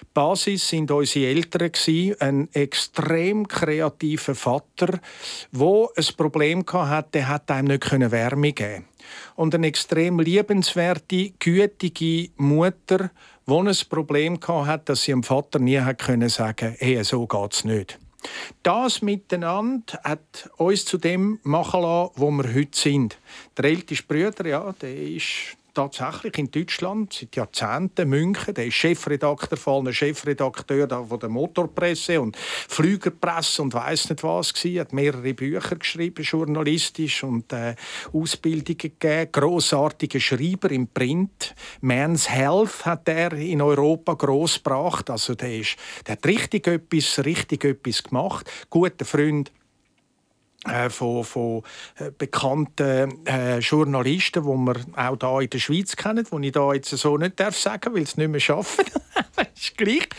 Die 0.02 0.08
Basis 0.14 0.70
sind 0.70 0.92
unsere 0.92 1.26
Eltern 1.26 1.72
ein 2.20 2.48
extrem 2.54 3.48
kreativer 3.48 4.36
Vater, 4.36 5.00
wo 5.52 5.90
ein 5.96 6.06
Problem 6.18 6.64
hatte, 6.72 7.10
der 7.14 7.30
hat 7.30 7.50
einem 7.50 7.80
nicht 7.80 8.12
Wärme 8.12 8.54
geben. 8.54 8.86
Und 9.36 9.56
eine 9.56 9.66
extrem 9.66 10.20
liebenswerte, 10.20 11.32
gütige 11.40 12.30
Mutter, 12.38 13.10
die 13.48 13.54
ein 13.54 13.76
Problem 13.90 14.40
hatte, 14.48 14.86
dass 14.86 15.02
sie 15.02 15.14
dem 15.14 15.24
Vater 15.24 15.58
nie 15.58 15.80
sagen 15.80 15.98
konnte, 15.98 16.76
hey, 16.78 17.04
so 17.04 17.26
geht's 17.26 17.64
nicht. 17.64 17.98
Das 18.64 19.02
miteinander 19.02 20.00
hat 20.04 20.50
uns 20.58 20.86
zu 20.86 20.98
dem 20.98 21.40
machen 21.44 21.82
lassen, 21.82 22.12
wo 22.16 22.32
wir 22.32 22.54
heute 22.54 22.78
sind. 22.78 23.18
Der 23.58 23.66
älteste 23.66 24.06
Bruder, 24.06 24.48
ja, 24.48 24.74
der 24.82 24.96
ist 24.96 25.58
tatsächlich 25.74 26.38
in 26.38 26.52
Deutschland 26.52 27.14
seit 27.14 27.36
Jahrzehnten 27.36 28.10
München. 28.10 28.54
Der 28.54 28.66
ist 28.66 28.76
Chefredakteur 28.76 29.58
von 29.58 29.86
einem 29.86 29.94
Chefredakteur 29.94 31.06
von 31.06 31.20
der 31.20 31.30
Motorpresse 31.30 32.22
und 32.22 32.38
Flügerpresse 32.38 33.62
und 33.62 33.74
weiß 33.74 34.10
nicht 34.10 34.24
was 34.24 34.54
Er 34.66 34.82
hat 34.82 34.94
mehrere 34.94 35.34
Bücher 35.34 35.76
geschrieben, 35.76 36.24
journalistisch 36.24 37.24
und 37.24 37.52
äh, 37.54 37.76
Ausbildungen 38.14 38.78
gegeben. 38.78 39.32
Grossartige 39.32 40.20
Schreiber 40.20 40.72
im 40.72 40.88
Print. 40.88 41.56
Man's 41.82 42.30
Health 42.30 42.86
hat 42.86 43.08
er 43.08 43.34
in 43.34 43.62
Europa 43.62 44.14
gross 44.14 44.56
gebracht. 44.56 45.10
Also 45.10 45.36
der, 45.36 45.58
ist, 45.58 45.78
der 46.08 46.14
hat 46.14 46.26
richtig 46.26 46.68
etwas, 46.68 47.24
richtig 47.26 47.64
etwas 47.66 48.04
gemacht. 48.04 48.50
Guter 48.70 49.06
Freund 49.06 49.52
von, 50.90 51.24
von 51.24 51.64
äh, 51.98 52.12
bekannten 52.18 53.26
äh, 53.26 53.60
Journalisten, 53.60 54.44
die 54.44 54.50
wir 54.50 54.76
auch 54.96 55.18
hier 55.20 55.42
in 55.42 55.50
der 55.50 55.60
Schweiz 55.60 55.96
kennen, 55.96 56.28
die 56.30 56.48
ich 56.48 56.52
da 56.52 56.74
jetzt 56.74 56.90
so 56.90 57.18
nicht 57.18 57.40
darf 57.40 57.58
sagen, 57.58 57.96
weil 57.96 58.06
sie 58.06 58.26
nicht 58.26 58.48
mehr 58.48 58.58
arbeiten. 58.58 59.02
das 59.36 59.48
ist 59.56 59.78
gleich. 59.78 60.10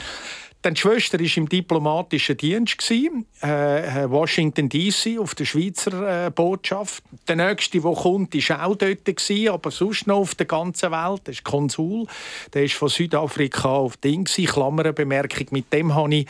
Dann 0.63 0.75
die 0.75 0.81
Schwester 0.81 1.19
war 1.19 1.37
im 1.37 1.49
diplomatischen 1.49 2.37
Dienst, 2.37 2.91
äh, 2.91 4.11
Washington 4.11 4.69
D.C. 4.69 5.19
auf 5.19 5.35
der 5.35 5.47
Schweizer 5.47 6.27
äh, 6.27 6.31
Botschaft. 6.31 7.03
Der 7.27 7.37
nächste, 7.37 7.81
der 7.81 7.93
kommt, 7.93 8.35
war 8.35 8.67
auch 8.67 8.77
dort, 8.77 9.05
gewesen, 9.07 9.49
aber 9.49 9.71
sonst 9.71 10.07
noch 10.07 10.19
auf 10.19 10.35
der 10.35 10.45
ganzen 10.45 10.91
Welt. 10.91 11.23
Das 11.25 11.37
ist 11.37 11.45
Konsul. 11.45 12.07
Der 12.53 12.65
ist 12.65 12.75
von 12.75 12.89
Südafrika 12.89 13.71
auf 13.71 13.97
Ding. 13.97 14.25
Klammerbemerkung, 14.25 15.47
mit 15.51 15.73
dem 15.73 15.95
habe 15.95 16.15
ich, 16.15 16.27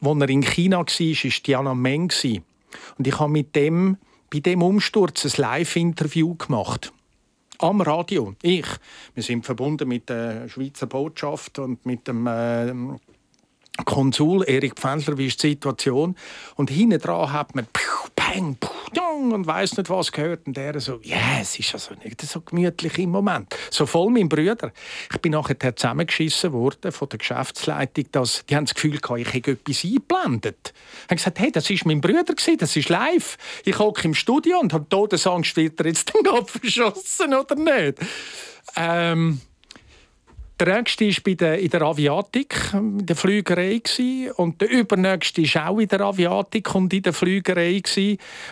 als 0.00 0.20
er 0.20 0.28
in 0.30 0.42
China 0.42 0.78
war, 0.78 0.86
war 0.86 1.42
Tiananmen. 1.42 2.08
Gewesen. 2.08 2.44
Und 2.98 3.06
ich 3.06 3.18
habe 3.18 3.30
mit 3.30 3.54
dem, 3.56 3.96
bei 4.30 4.40
dem 4.40 4.62
Umsturz 4.62 5.24
ein 5.24 5.40
Live-Interview 5.40 6.34
gemacht. 6.34 6.92
Am 7.58 7.80
Radio. 7.80 8.34
Ich. 8.42 8.66
Wir 9.14 9.22
sind 9.22 9.46
verbunden 9.46 9.88
mit 9.88 10.10
der 10.10 10.48
Schweizer 10.48 10.86
Botschaft 10.86 11.58
und 11.58 11.86
mit 11.86 12.06
dem 12.06 12.26
äh, 12.26 12.72
Konsul 13.84 14.44
Erik 14.46 14.74
Pfändler. 14.76 15.18
Wie 15.18 15.26
ist 15.26 15.42
die 15.42 15.50
Situation? 15.50 16.16
Und 16.56 16.70
hinten 16.70 17.00
dran 17.00 17.32
hat 17.32 17.54
man 17.54 17.66
Bang, 18.14 18.56
und 19.32 19.46
weiß 19.46 19.76
nicht 19.76 19.90
was 19.90 20.10
gehört 20.10 20.46
und 20.46 20.56
der 20.56 20.78
so, 20.80 21.00
ja, 21.02 21.16
yeah, 21.16 21.40
es 21.40 21.58
ist 21.58 21.74
also 21.74 21.94
nicht 22.02 22.20
so 22.22 22.40
gemütlich 22.40 22.98
im 22.98 23.10
Moment. 23.10 23.54
So 23.70 23.86
voll 23.86 24.10
mein 24.10 24.28
Brüder. 24.28 24.72
Ich 25.12 25.20
bin 25.20 25.32
nachher 25.32 25.76
zusammengeschissen 25.76 26.52
worden 26.52 26.92
von 26.92 27.08
der 27.08 27.18
Geschäftsleitung, 27.18 28.06
dass 28.12 28.44
die 28.46 28.56
haben 28.56 28.64
das 28.64 28.74
Gefühl 28.74 28.98
gehabt, 28.98 29.20
ich 29.20 29.32
hätte 29.32 29.52
etwas 29.52 29.84
eingeblendet. 29.84 30.72
Ich 30.72 31.04
habe 31.04 31.16
gesagt, 31.16 31.38
hey, 31.38 31.52
das 31.52 31.70
ist 31.70 31.86
mein 31.86 32.00
Bruder 32.00 32.34
das 32.58 32.76
ist 32.76 32.88
live. 32.88 33.36
Ich 33.64 33.78
hocke 33.78 34.08
im 34.08 34.14
Studio 34.14 34.58
und 34.58 34.72
habe 34.72 34.88
Todesangst, 34.88 35.56
wird 35.56 35.80
er 35.80 35.86
jetzt 35.86 36.12
den 36.14 36.24
Kopf 36.24 36.58
verschossen 36.60 37.34
oder 37.34 37.54
nicht? 37.54 37.98
Ähm, 38.76 39.40
der 40.58 40.76
nächste 40.76 41.06
war 41.06 41.14
bei 41.24 41.34
der, 41.34 41.58
in 41.58 41.68
der 41.68 41.82
Aviatik, 41.82 42.72
in 42.72 43.04
der 43.04 43.16
Flügerei. 43.16 43.82
Und 44.36 44.60
der 44.60 44.70
übernächste 44.70 45.42
war 45.42 45.70
auch 45.70 45.78
in 45.78 45.88
der 45.88 46.00
Aviatik 46.00 46.74
und 46.74 46.92
in 46.94 47.02
der 47.02 47.12
Flügerei. 47.12 47.82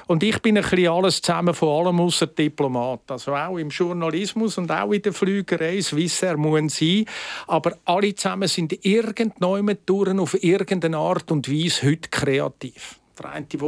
Und 0.07 0.23
ich 0.23 0.43
bin 0.43 0.59
ein 0.59 0.63
bisschen 0.63 0.89
alles 0.89 1.23
zusammen, 1.23 1.55
von 1.55 1.87
allem 1.87 2.01
außer 2.01 2.27
Diplomat. 2.27 3.11
Also 3.11 3.35
auch 3.35 3.57
im 3.57 3.71
Journalismus 3.71 4.59
und 4.59 4.71
auch 4.71 4.93
in 4.93 5.01
der 5.01 5.15
Flügerei. 5.15 5.81
Swissair 5.81 6.37
muss 6.37 6.77
sein. 6.77 7.07
Aber 7.47 7.79
alle 7.87 8.15
zusammen 8.15 8.49
sind 8.49 8.85
irgendwann 8.85 10.21
auf 10.21 10.43
irgendeine 10.43 10.99
Art 10.99 11.31
und 11.31 11.51
Weise 11.51 11.87
heute 11.87 12.11
kreativ. 12.11 13.01
Der 13.19 13.31
eine, 13.31 13.47
der 13.47 13.59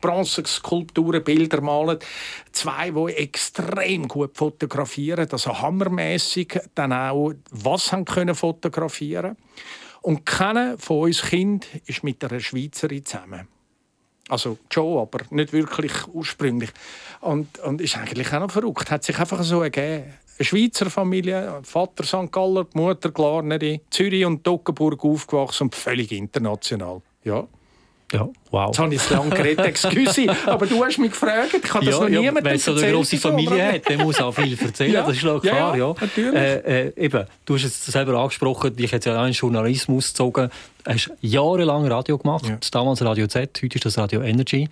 Bronzeskulpturen, 0.00 1.24
Bilder 1.24 1.60
malt. 1.60 2.04
Zwei, 2.52 2.90
die 2.90 3.14
extrem 3.14 4.08
gut 4.08 4.36
fotografieren, 4.36 5.28
also 5.30 5.60
hammermäßig 5.60 6.60
dann 6.74 6.92
auch 6.92 7.32
was 7.50 7.92
haben 7.92 8.04
können 8.04 8.34
fotografieren. 8.34 9.36
Und 10.02 10.26
keiner 10.26 10.78
von 10.78 11.02
uns 11.02 11.22
Kind 11.22 11.66
ist 11.86 12.02
mit 12.02 12.24
einer 12.24 12.40
Schweizerin 12.40 13.04
zusammen. 13.04 13.48
Also 14.28 14.58
Joe, 14.70 15.02
aber 15.02 15.24
nicht 15.30 15.52
wirklich 15.52 15.92
ursprünglich. 16.08 16.70
Und, 17.20 17.58
und 17.60 17.80
ist 17.80 17.96
eigentlich 17.96 18.32
auch 18.32 18.40
noch 18.40 18.50
verrückt. 18.50 18.90
Hat 18.90 19.04
sich 19.04 19.18
einfach 19.18 19.42
so 19.42 19.62
ergeben. 19.62 20.04
Eine 20.38 20.44
Schweizer 20.44 20.90
Familie, 20.90 21.60
Vater 21.62 22.04
St. 22.04 22.32
Galler, 22.32 22.66
Mutter 22.74 23.10
Glarneri, 23.10 23.82
Zürich 23.90 24.24
und 24.24 24.42
Toggenburg 24.42 25.04
aufgewachsen 25.04 25.64
und 25.64 25.74
völlig 25.74 26.10
international. 26.12 27.02
Ja. 27.24 27.46
Ja, 28.12 28.28
wow. 28.50 28.66
Jetzt 28.66 28.78
habe 28.78 28.94
ich 28.94 29.00
zu 29.00 29.14
lange 29.14 29.30
geredet, 29.30 29.64
excuse, 29.64 30.26
aber 30.46 30.66
du 30.66 30.84
hast 30.84 30.98
mich 30.98 31.12
gefragt, 31.12 31.54
ich 31.54 31.74
habe 31.74 31.86
das 31.86 31.94
ja, 31.98 32.08
noch 32.08 32.22
ja, 32.22 32.34
Wenn 32.34 32.58
so 32.58 32.74
eine 32.74 32.92
grosse 32.92 33.16
Familie 33.16 33.72
hat, 33.72 33.88
dann 33.88 34.00
muss 34.00 34.20
auch 34.20 34.32
viel 34.32 34.58
erzählen, 34.60 34.92
ja, 34.92 35.02
das 35.02 35.16
ist 35.16 35.20
klar. 35.20 35.42
Ja, 35.44 35.74
ja. 35.74 35.94
Natürlich. 35.98 36.34
Äh, 36.34 36.88
äh, 36.88 36.92
eben, 36.96 37.24
du 37.46 37.54
hast 37.54 37.64
es 37.64 37.86
selber 37.86 38.18
angesprochen, 38.18 38.76
dich 38.76 38.92
hat 38.92 39.06
ja 39.06 39.20
auch 39.20 39.26
in 39.26 39.32
Journalismus 39.32 40.08
gezogen. 40.08 40.50
Du 40.84 40.92
hast 40.92 41.10
jahrelang 41.22 41.86
Radio 41.86 42.18
gemacht, 42.18 42.46
ja. 42.46 42.58
damals 42.70 43.02
Radio 43.02 43.26
Z, 43.26 43.58
heute 43.62 43.76
ist 43.76 43.86
das 43.86 43.96
Radio 43.96 44.20
Energy. 44.20 44.68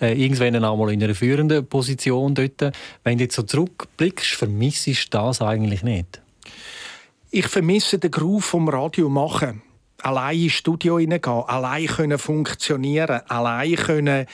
Äh, 0.00 0.22
irgendwann 0.22 0.62
auch 0.62 0.76
mal 0.76 0.92
in 0.92 1.02
einer 1.02 1.14
führenden 1.14 1.66
Position 1.66 2.34
dort. 2.34 2.74
Wenn 3.04 3.16
du 3.16 3.24
jetzt 3.24 3.36
so 3.36 3.42
zurückblickst, 3.42 4.34
vermisst 4.34 4.86
du 4.86 4.92
das 5.10 5.40
eigentlich 5.40 5.82
nicht? 5.82 6.20
Ich 7.30 7.48
vermisse 7.48 7.98
den 7.98 8.10
Groove 8.10 8.44
vom 8.44 8.68
Radio 8.68 9.08
machen 9.08 9.62
allein 10.02 10.38
ins 10.38 10.52
Studio 10.52 10.98
hineingehen, 10.98 11.44
allein 11.46 11.86
können 11.86 12.18
funktionieren, 12.18 13.20
allein 13.28 13.76
können 13.76 14.26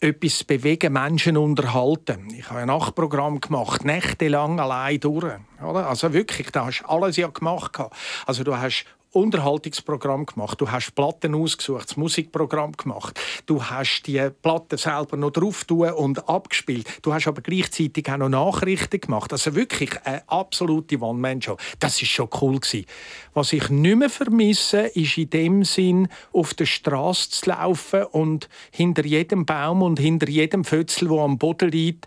etwas 0.00 0.42
bewegen, 0.42 0.92
Menschen 0.94 1.36
unterhalten. 1.36 2.28
Ich 2.36 2.50
habe 2.50 2.60
ein 2.60 2.66
Nachtprogramm 2.66 3.40
gemacht, 3.40 3.84
nächtelang 3.84 4.58
allein 4.58 4.98
durch. 4.98 5.34
Oder? 5.62 5.86
Also 5.86 6.12
wirklich, 6.12 6.50
da 6.50 6.66
hast 6.66 6.80
du 6.80 6.88
alles 6.88 7.16
ja 7.16 7.28
gemacht. 7.28 7.78
Also 8.26 8.42
du 8.42 8.56
hast 8.56 8.84
Unterhaltungsprogramm 9.12 10.24
gemacht, 10.26 10.60
du 10.60 10.70
hast 10.70 10.94
Platten 10.94 11.34
ausgesucht, 11.34 11.90
das 11.90 11.96
Musikprogramm 11.96 12.72
gemacht, 12.72 13.20
du 13.44 13.62
hast 13.62 14.04
die 14.06 14.30
Platten 14.42 14.78
selber 14.78 15.18
noch 15.18 15.30
drauf 15.30 15.66
und 15.68 16.28
abgespielt, 16.28 16.88
du 17.02 17.12
hast 17.12 17.28
aber 17.28 17.42
gleichzeitig 17.42 18.10
auch 18.10 18.16
noch 18.16 18.30
Nachrichten 18.30 19.00
gemacht. 19.00 19.32
Also 19.32 19.54
wirklich 19.54 19.90
eine 20.04 20.26
absolute 20.28 20.98
One-Man-Show. 20.98 21.58
Das 21.78 22.00
ist 22.00 22.08
schon 22.08 22.28
cool 22.40 22.58
gewesen. 22.58 22.86
Was 23.34 23.52
ich 23.52 23.70
nicht 23.70 23.96
mehr 23.96 24.10
vermisse, 24.10 24.80
ist 24.88 25.16
in 25.16 25.30
dem 25.30 25.64
Sinn, 25.64 26.08
auf 26.32 26.54
der 26.54 26.66
Straße 26.66 27.30
zu 27.30 27.50
laufen 27.50 28.04
und 28.04 28.48
hinter 28.70 29.04
jedem 29.04 29.46
Baum 29.46 29.82
und 29.82 29.98
hinter 29.98 30.28
jedem 30.28 30.64
Fötzel, 30.64 31.08
wo 31.08 31.20
am 31.20 31.38
Boden 31.38 31.70
liegt, 31.70 32.06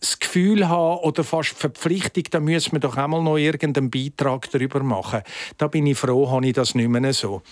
das 0.00 0.18
Gefühl 0.18 0.68
haben 0.68 1.00
oder 1.00 1.24
fast 1.24 1.56
Verpflichtung, 1.56 2.24
da 2.30 2.40
müssen 2.40 2.72
wir 2.72 2.80
doch 2.80 2.96
einmal 2.96 3.22
noch 3.22 3.38
irgendeinen 3.38 3.90
Beitrag 3.90 4.50
darüber 4.50 4.82
machen. 4.82 5.22
Da 5.56 5.68
bin 5.68 5.86
ich 5.86 5.98
froh, 5.98 6.30
habe 6.30 6.46
ich 6.46 6.52
das 6.52 6.74
nicht 6.74 6.88
mehr 6.88 7.12
so 7.12 7.42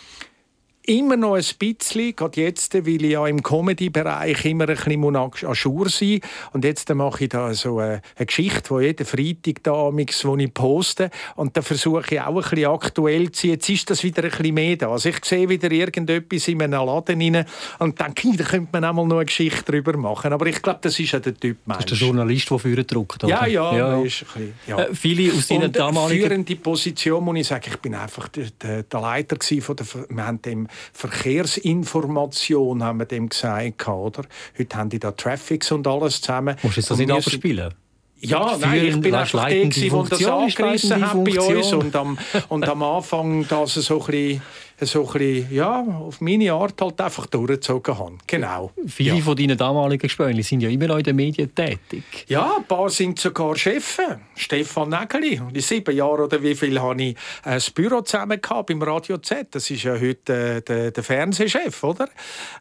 immer 0.87 1.17
noch 1.17 1.35
ein 1.35 1.45
bisschen, 1.59 2.15
gerade 2.15 2.41
jetzt, 2.41 2.75
weil 2.75 3.05
ich 3.05 3.13
ja 3.13 3.27
im 3.27 3.43
Comedy-Bereich 3.43 4.45
immer 4.45 4.69
ein 4.69 4.77
bisschen 4.77 5.17
à 5.17 5.55
jour 5.55 5.89
sein 5.89 6.21
Und 6.53 6.65
jetzt 6.65 6.93
mache 6.95 7.25
ich 7.25 7.31
da 7.31 7.53
so 7.55 7.79
eine, 7.79 8.03
eine 8.17 8.27
Geschichte, 8.27 8.75
die 8.75 8.85
jeden 8.85 9.07
Freitag 9.07 9.63
da 9.63 9.73
wo 9.73 10.37
ich 10.37 10.55
poste. 10.55 11.11
Und 11.37 11.57
da 11.57 11.63
versuche 11.63 12.15
ich 12.15 12.21
auch 12.21 12.37
ein 12.37 12.43
bisschen 12.43 12.67
aktuell 12.67 13.33
zu 13.33 13.43
sein. 13.43 13.51
Jetzt 13.53 13.69
ist 13.69 13.91
das 13.91 14.03
wieder 14.03 14.25
ein 14.25 14.31
bisschen 14.31 14.55
mehr 14.55 14.77
da. 14.77 14.91
Also 14.91 15.09
ich 15.09 15.25
sehe 15.25 15.49
wieder 15.49 15.71
irgendetwas 15.71 16.49
in 16.49 16.63
einem 16.63 16.87
Laden 16.87 17.21
rein 17.21 17.47
und 17.79 17.99
denke, 17.99 18.33
da 18.37 18.45
könnte 18.45 18.69
man 18.73 18.85
auch 18.85 18.93
mal 18.93 19.07
noch 19.07 19.17
eine 19.17 19.27
Geschichte 19.27 19.65
darüber 19.67 19.97
machen. 19.97 20.33
Aber 20.33 20.47
ich 20.47 20.61
glaube, 20.61 20.81
das 20.83 20.99
ist 20.99 21.13
ja 21.13 21.21
der 21.21 21.39
Typ 21.39 21.59
Mensch. 21.67 21.85
Das 21.85 21.93
ist 21.93 22.01
der 22.01 22.09
Journalist, 22.09 22.51
der 22.51 22.59
führen 22.59 22.87
druckt, 22.87 23.25
oder? 23.25 23.33
Ja, 23.33 23.47
ja. 23.47 23.77
ja. 23.77 24.03
Ist 24.03 24.23
ein 24.23 24.27
bisschen, 24.27 24.55
ja. 24.67 24.79
Äh, 24.81 24.95
viele 24.95 25.33
aus 25.33 25.47
deinen 25.49 25.73
damaligen... 25.73 26.23
führende 26.23 26.57
Position, 26.57 27.25
muss 27.25 27.39
ich 27.39 27.47
sagen, 27.47 27.65
ich 27.69 27.79
bin 27.79 27.95
einfach 27.95 28.29
der, 28.29 28.49
der, 28.63 28.83
der 28.83 29.01
Leiter 29.01 29.37
von 29.61 29.77
der... 29.77 29.87
Wir 30.09 30.27
haben 30.27 30.43
dem 30.43 30.69
Verkehrsinformation, 30.93 32.83
haben 32.83 32.99
wir 32.99 33.07
dem 33.07 33.29
gesagt, 33.29 33.89
oder? 33.89 34.25
Heute 34.59 34.77
haben 34.77 34.91
die 34.91 34.99
da 34.99 35.13
Traffics 35.13 35.73
und 35.73 35.87
alles 35.87 36.21
zusammen. 36.21 36.57
Musst 36.63 36.79
du 36.79 36.83
das 36.83 36.99
nicht 36.99 37.11
abspielen? 37.11 37.75
Ja, 38.21 38.57
nein, 38.59 38.87
ich 38.87 39.01
bin 39.01 39.15
einfach 39.15 39.49
der, 39.49 39.67
der 39.67 40.03
das 40.09 40.25
angerissen 40.25 41.07
hat 41.07 41.25
bei 41.25 41.41
uns 41.41 41.73
und 41.75 41.95
am, 41.95 42.19
und 42.49 42.67
am 42.67 42.83
Anfang 42.83 43.47
das 43.49 43.75
so 43.75 44.01
ein 44.01 44.07
bisschen 44.07 44.43
so 44.87 45.07
ein 45.07 45.13
bisschen, 45.13 45.55
ja, 45.55 45.81
auf 45.81 46.21
meine 46.21 46.53
Art 46.53 46.81
halt 46.81 47.01
einfach 47.01 47.27
durchgezogen 47.27 47.99
habe. 47.99 48.19
Genau. 48.27 48.73
Viele 48.87 49.17
ja. 49.17 49.23
von 49.23 49.37
deinen 49.37 49.57
damaligen 49.57 50.09
Spielen 50.09 50.43
sind 50.43 50.63
ja 50.63 50.69
immer 50.69 50.87
noch 50.87 50.99
in 50.99 51.05
den 51.05 51.17
Medien 51.17 51.55
tätig. 51.55 52.05
Ja, 52.29 52.57
ein 52.57 52.65
paar 52.65 52.89
sind 52.89 53.19
sogar 53.19 53.57
Chefs. 53.57 53.99
Stefan 54.35 54.89
Nägeli. 54.89 55.41
In 55.53 55.61
sieben 55.61 55.95
Jahren 55.95 56.21
oder 56.21 56.43
wie 56.43 56.55
viel 56.55 56.81
habe 56.81 57.03
ich 57.03 57.17
ein 57.43 57.61
Büro 57.75 58.01
zusammen 58.01 58.41
gehabt 58.41 58.69
beim 58.69 58.83
Radio 58.83 59.19
Z. 59.19 59.49
Das 59.53 59.71
ist 59.71 59.83
ja 59.83 59.99
heute 59.99 60.33
äh, 60.35 60.63
der, 60.63 60.91
der 60.91 61.05
Fernsehchef, 61.05 61.83
oder? 61.85 62.09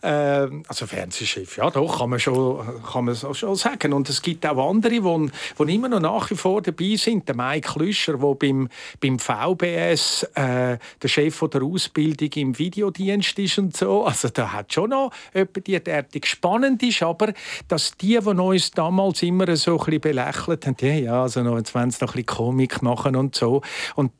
Äh, 0.01 0.47
also 0.67 0.85
Fernsehchef, 0.85 1.57
ja 1.57 1.69
doch, 1.69 1.99
kann 1.99 2.09
man, 2.09 2.19
schon, 2.19 2.83
kann 2.91 3.05
man 3.05 3.15
schon 3.15 3.55
sagen. 3.55 3.93
Und 3.93 4.09
es 4.09 4.21
gibt 4.21 4.45
auch 4.45 4.69
andere, 4.69 4.91
die 4.91 5.75
immer 5.75 5.89
noch 5.89 5.99
nach 5.99 6.29
wie 6.29 6.35
vor 6.35 6.61
dabei 6.61 6.95
sind. 6.95 7.27
Der 7.27 7.35
Mike 7.35 7.79
Lüscher, 7.79 8.17
der 8.17 8.35
beim, 8.35 8.69
beim 8.99 9.19
VBS 9.19 10.23
äh, 10.35 10.77
der 11.01 11.07
Chef 11.07 11.39
der 11.51 11.63
Ausbildung 11.63 12.12
Ausbildung 12.13 12.41
im 12.41 12.59
Videodienst 12.59 13.39
ist 13.39 13.57
und 13.57 13.75
so. 13.75 14.05
Also 14.05 14.29
da 14.29 14.51
hat 14.51 14.73
schon 14.73 14.91
noch 14.91 15.11
jemand, 15.33 15.67
die 15.67 15.79
derartig 15.83 16.25
spannend 16.25 16.83
ist, 16.83 17.01
aber 17.03 17.33
dass 17.67 17.97
die, 17.97 18.19
die 18.19 18.27
uns 18.27 18.71
damals 18.71 19.23
immer 19.23 19.55
so 19.55 19.73
ein 19.73 19.77
bisschen 19.77 20.01
belächelt 20.01 20.67
haben, 20.67 21.03
ja, 21.03 21.23
also 21.23 21.43
noch, 21.43 21.57
jetzt 21.57 21.73
wollen 21.75 21.91
sie 21.91 21.97
noch 22.01 22.13
ein 22.15 22.23
bisschen 22.23 22.25
Komik 22.25 22.81
machen 22.81 23.15
und 23.15 23.35
so. 23.35 23.61
Und 23.95 24.11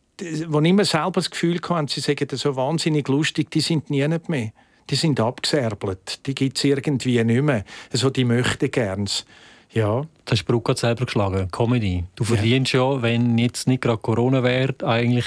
wo 0.47 0.59
immer 0.59 0.85
selber 0.85 1.13
das 1.13 1.31
Gefühl 1.31 1.59
hatten, 1.67 1.88
sie 1.88 2.01
sagen 2.01 2.27
das 2.27 2.41
so 2.41 2.55
wahnsinnig 2.55 3.07
lustig, 3.07 3.50
die 3.51 3.62
sind 3.62 3.89
nie 3.89 4.07
nicht 4.07 4.29
mehr. 4.29 4.51
Die 4.89 4.95
sind 4.95 5.19
abgeserbelt. 5.19 6.25
Die 6.27 6.35
gibt 6.35 6.57
es 6.57 6.63
irgendwie 6.65 7.23
nicht 7.23 7.41
mehr. 7.41 7.63
Also 7.91 8.09
die 8.09 8.25
möchten 8.25 8.69
gerns. 8.69 9.25
Ja. 9.71 10.01
Du 10.25 10.31
hast 10.31 10.45
Brücke 10.45 10.75
selber 10.75 11.05
geschlagen, 11.05 11.50
Comedy. 11.50 12.03
Du 12.15 12.25
verdienst 12.25 12.73
ja. 12.73 12.93
ja, 12.93 13.01
wenn 13.01 13.38
jetzt 13.38 13.67
nicht 13.67 13.81
gerade 13.81 13.97
Corona 13.97 14.43
wäre, 14.43 14.75
eigentlich 14.83 15.25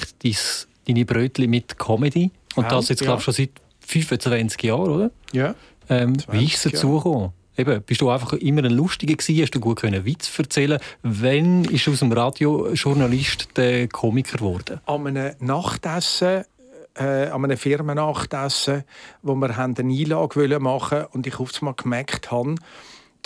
deine 0.86 1.04
Brötchen 1.04 1.50
mit 1.50 1.78
Comedy. 1.78 2.30
Und 2.56 2.64
ja, 2.64 2.70
das 2.70 2.88
jetzt, 2.88 3.00
ja. 3.00 3.06
glaube 3.06 3.20
ich, 3.20 3.24
schon 3.24 3.34
seit 3.34 3.50
25 3.80 4.62
Jahren, 4.62 4.90
oder? 4.90 5.10
Ja. 5.32 5.54
Ähm, 5.88 6.16
wie 6.32 6.44
ist 6.44 6.66
es 6.66 6.72
dazu 6.72 6.96
gekommen? 6.96 7.32
Eben, 7.58 7.82
bist 7.82 8.02
du 8.02 8.10
einfach 8.10 8.34
immer 8.34 8.64
ein 8.64 8.72
Lustiger 8.72 9.14
gewesen? 9.14 9.40
Hast 9.40 9.54
du 9.54 9.60
gut 9.60 9.80
können 9.80 10.04
Witz 10.04 10.38
erzählen? 10.38 10.78
Wann 11.02 11.64
ist 11.64 11.88
aus 11.88 12.00
dem 12.00 12.12
Radiojournalist 12.12 13.56
der 13.56 13.88
Komiker 13.88 14.36
geworden? 14.36 14.80
An 14.84 15.06
einem 15.06 15.34
Nachtessen 15.40 16.44
äh, 16.98 17.28
an 17.28 17.44
einem 17.44 17.56
Firmennachtessen, 17.56 18.84
wo 19.22 19.34
wir 19.34 19.50
eine 19.50 19.74
Einlage 19.78 20.60
machen 20.60 20.98
wollten 20.98 21.12
und 21.12 21.26
ich 21.26 21.38
auf 21.38 21.50
einmal 21.60 21.74
gemerkt 21.74 22.30
habe, 22.30 22.54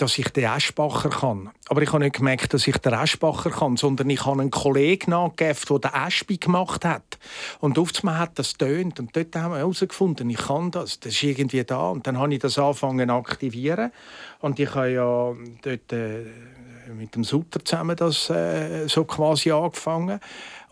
dass 0.01 0.17
ich 0.17 0.29
den 0.29 0.45
Eschbacher 0.45 1.09
kann. 1.09 1.51
Aber 1.69 1.81
ich 1.81 1.93
habe 1.93 2.03
nicht 2.03 2.15
gemerkt, 2.15 2.53
dass 2.53 2.67
ich 2.67 2.77
den 2.77 2.93
Eschbacher 2.93 3.51
kann, 3.51 3.77
sondern 3.77 4.09
ich 4.09 4.25
habe 4.25 4.41
einen 4.41 4.49
Kollegen 4.49 5.13
angegeben, 5.13 5.59
der 5.69 5.79
den 5.79 6.07
Eschbi 6.07 6.37
gemacht 6.37 6.83
hat. 6.85 7.19
Und 7.59 7.77
oftmals 7.77 8.19
hat 8.19 8.39
das 8.39 8.53
tönt 8.53 8.99
und 8.99 9.15
dort 9.15 9.35
haben 9.35 9.51
wir 9.51 9.59
herausgefunden, 9.59 10.29
ich 10.29 10.37
kann 10.37 10.71
das, 10.71 10.99
das 10.99 11.13
ist 11.13 11.23
irgendwie 11.23 11.63
da. 11.63 11.89
Und 11.89 12.07
dann 12.07 12.17
habe 12.17 12.33
ich 12.33 12.39
das 12.39 12.57
angefangen 12.57 13.09
zu 13.09 13.13
aktivieren 13.13 13.91
und 14.39 14.59
ich 14.59 14.73
habe 14.73 14.91
ja 14.91 15.33
dort 15.61 15.93
äh, 15.93 16.25
mit 16.93 17.15
dem 17.15 17.23
Sutter 17.23 17.63
zusammen 17.63 17.95
das 17.95 18.29
äh, 18.29 18.87
so 18.87 19.05
quasi 19.05 19.51
angefangen. 19.51 20.19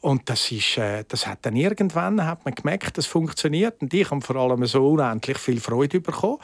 Und 0.01 0.29
das, 0.29 0.51
ist, 0.51 0.77
äh, 0.77 1.03
das 1.07 1.27
hat 1.27 1.39
dann 1.43 1.55
irgendwann 1.55 2.25
hat 2.25 2.45
man 2.45 2.55
gemerkt, 2.55 2.97
das 2.97 3.05
funktioniert. 3.05 3.81
Und 3.81 3.93
ich 3.93 4.09
habe 4.09 4.21
vor 4.21 4.37
allem 4.37 4.65
so 4.65 4.91
unendlich 4.91 5.37
viel 5.37 5.59
Freude 5.59 5.99
bekommen. 5.99 6.39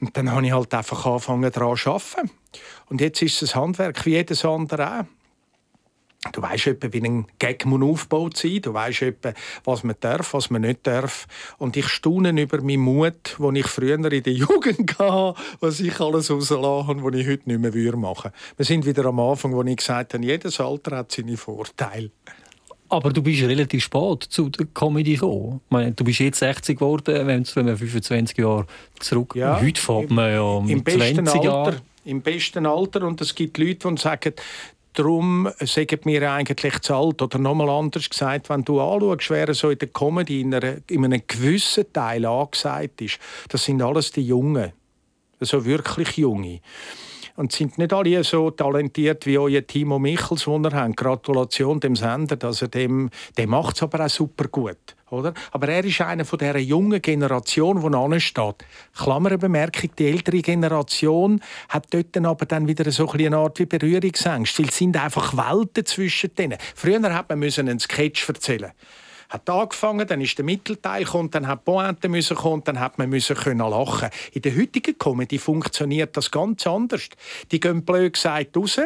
Und 0.00 0.16
dann 0.16 0.30
habe 0.30 0.46
ich 0.46 0.52
halt 0.52 0.72
einfach 0.74 1.06
angefangen, 1.06 1.50
daran 1.50 1.76
zu 1.76 1.90
arbeiten. 1.90 2.30
Und 2.88 3.00
jetzt 3.00 3.20
ist 3.22 3.42
es 3.42 3.54
Handwerk 3.54 4.04
wie 4.06 4.10
jedes 4.10 4.44
andere 4.44 5.00
auch. 5.00 5.04
Du 6.32 6.42
weißt 6.42 6.66
etwa, 6.66 6.92
wie 6.92 7.00
ein 7.00 7.26
Gag 7.38 7.64
aufgebaut 7.64 8.36
sein 8.36 8.60
Du 8.60 8.74
weißt 8.74 9.02
etwa, 9.02 9.32
was 9.64 9.84
man 9.84 9.94
darf, 10.00 10.34
was 10.34 10.50
man 10.50 10.62
nicht 10.62 10.84
darf. 10.84 11.26
Und 11.58 11.76
ich 11.76 11.88
staune 11.88 12.30
über 12.40 12.60
meinen 12.60 12.80
Mut, 12.80 13.36
den 13.38 13.56
ich 13.56 13.66
früher 13.66 13.94
in 13.94 14.02
der 14.02 14.32
Jugend 14.32 14.98
hatte, 14.98 15.40
was 15.60 15.78
ich 15.78 16.00
alles 16.00 16.30
rauslasse 16.30 16.58
und 16.58 17.04
was 17.04 17.14
ich 17.14 17.26
heute 17.28 17.48
nicht 17.48 17.74
mehr 17.74 17.96
machen 17.96 18.32
würde. 18.32 18.36
Wir 18.56 18.64
sind 18.64 18.84
wieder 18.84 19.04
am 19.06 19.20
Anfang, 19.20 19.52
wo 19.52 19.62
ich 19.62 19.76
gesagt 19.76 20.14
habe, 20.14 20.24
jedes 20.24 20.60
Alter 20.60 20.98
hat 20.98 21.12
seine 21.12 21.36
Vorteile. 21.36 22.10
Aber 22.90 23.12
du 23.12 23.22
bist 23.22 23.42
relativ 23.42 23.84
spät 23.84 24.24
zu 24.28 24.48
der 24.48 24.66
Comedy 24.72 25.14
gekommen. 25.14 25.60
Meine, 25.68 25.92
du 25.92 26.04
bist 26.04 26.20
jetzt 26.20 26.38
60 26.38 26.78
geworden, 26.78 27.26
wenn 27.26 27.44
wir 27.44 27.76
25 27.76 28.38
Jahre 28.38 28.66
zurück. 28.98 29.34
Ja, 29.36 29.60
Heute 29.60 29.80
fährt 29.80 30.10
man 30.10 30.32
ja 30.32 30.60
mit 30.60 30.88
20 30.88 31.42
Jahren. 31.42 31.80
Im 32.04 32.22
besten 32.22 32.64
Alter. 32.64 33.06
Und 33.06 33.20
es 33.20 33.34
gibt 33.34 33.58
Leute, 33.58 33.88
die 33.90 34.00
sagen, 34.00 34.32
darum 34.94 35.48
sagen 35.60 36.00
wir 36.04 36.32
eigentlich 36.32 36.80
zu 36.80 36.94
alt. 36.94 37.20
Oder 37.20 37.38
nochmal 37.38 37.68
anders 37.68 38.08
gesagt, 38.08 38.48
wenn 38.48 38.64
du 38.64 38.80
anschaust, 38.80 39.30
wer 39.30 39.52
so 39.52 39.70
in 39.70 39.78
der 39.78 39.88
Comedy 39.88 40.40
in, 40.40 40.54
einer, 40.54 40.76
in 40.88 41.04
einem 41.04 41.22
gewissen 41.26 41.92
Teil 41.92 42.24
angesagt 42.24 43.02
ist, 43.02 43.18
das 43.48 43.64
sind 43.64 43.82
alles 43.82 44.12
die 44.12 44.22
Jungen. 44.22 44.72
Also 45.40 45.64
wirklich 45.64 46.16
Junge. 46.16 46.60
Und 47.38 47.52
sind 47.52 47.78
nicht 47.78 47.92
alle 47.92 48.24
so 48.24 48.50
talentiert 48.50 49.24
wie 49.24 49.38
euer 49.38 49.64
Timo 49.64 50.00
Michels, 50.00 50.46
den 50.46 50.64
ihr 50.64 50.72
habt. 50.72 50.96
Gratulation 50.96 51.78
dem 51.78 51.94
Sender, 51.94 52.34
dass 52.34 52.62
er 52.62 52.66
dem, 52.66 53.10
der 53.36 53.46
macht 53.46 53.76
es 53.76 53.82
aber 53.84 54.04
auch 54.04 54.08
super 54.08 54.48
gut. 54.48 54.96
Oder? 55.10 55.32
Aber 55.52 55.68
er 55.68 55.84
ist 55.84 56.00
einer 56.00 56.24
von 56.24 56.40
dieser 56.40 56.58
jungen 56.58 57.00
Generation, 57.00 57.80
die 57.80 57.96
ansteht. 57.96 58.64
Klammerbemerkung, 58.96 59.90
die 59.96 60.08
ältere 60.08 60.42
Generation 60.42 61.40
hat 61.68 61.86
dort 61.90 62.16
aber 62.16 62.44
dann 62.44 62.66
wieder 62.66 62.90
so 62.90 63.08
eine 63.08 63.36
Art 63.36 63.60
wie 63.60 63.66
Berührungsängste, 63.66 64.64
weil 64.64 64.70
es 64.70 64.76
sind 64.76 64.96
einfach 64.96 65.36
Welten 65.36 65.86
zwischen 65.86 66.34
denen. 66.34 66.58
Früher 66.74 67.14
hat 67.14 67.28
man 67.28 67.40
einen 67.40 67.78
Sketch 67.78 68.28
erzählen 68.28 68.72
hat 69.28 69.50
angefangen, 69.50 70.06
dann 70.06 70.20
ist 70.20 70.38
der 70.38 70.44
Mittelteil 70.44 71.04
gekommen, 71.04 71.30
dann 71.30 71.46
hat 71.46 71.64
Pointe 71.64 72.08
müssen 72.08 72.36
kommen, 72.36 72.64
dann 72.64 72.80
hat 72.80 72.98
man 72.98 73.10
müssen 73.10 73.36
können 73.36 73.58
lachen. 73.58 74.10
In 74.32 74.42
der 74.42 74.56
heutigen 74.56 74.96
Comedy 74.98 75.38
funktioniert 75.38 76.16
das 76.16 76.30
ganz 76.30 76.66
anders. 76.66 77.08
Die 77.50 77.60
gehen 77.60 77.84
blöd 77.84 78.14
gesagt 78.14 78.56
raus, 78.56 78.80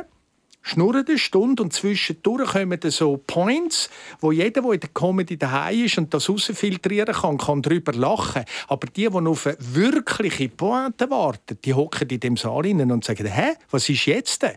schnurren 0.63 1.07
eine 1.07 1.19
Stunde 1.19 1.63
und 1.63 1.73
zwischendurch 1.73 2.53
kommen 2.53 2.79
so 2.85 3.17
Points, 3.19 3.91
wo 4.21 4.33
jeder, 4.33 4.63
der 4.63 4.73
in 4.73 4.81
der 4.81 4.91
Comedy 4.91 5.37
daheim 5.37 5.85
ist 5.85 5.99
und 5.99 6.15
das 6.15 6.29
rausfiltrieren 6.29 7.15
kann, 7.15 7.39
kann 7.39 7.63
darüber 7.63 7.93
lachen. 7.93 8.45
Aber 8.69 8.87
die, 8.87 9.09
die 9.09 9.09
auf 9.09 9.47
eine 9.47 9.57
wirkliche 9.59 10.49
Pointe 10.49 11.11
warten, 11.11 11.59
die 11.65 11.75
hocken 11.75 12.09
in 12.09 12.21
dem 12.21 12.37
Saal 12.37 12.67
und 12.67 13.05
sagen, 13.05 13.27
hä, 13.27 13.55
was 13.71 13.89
ist 13.89 14.07
jetzt 14.07 14.43
denn? 14.43 14.57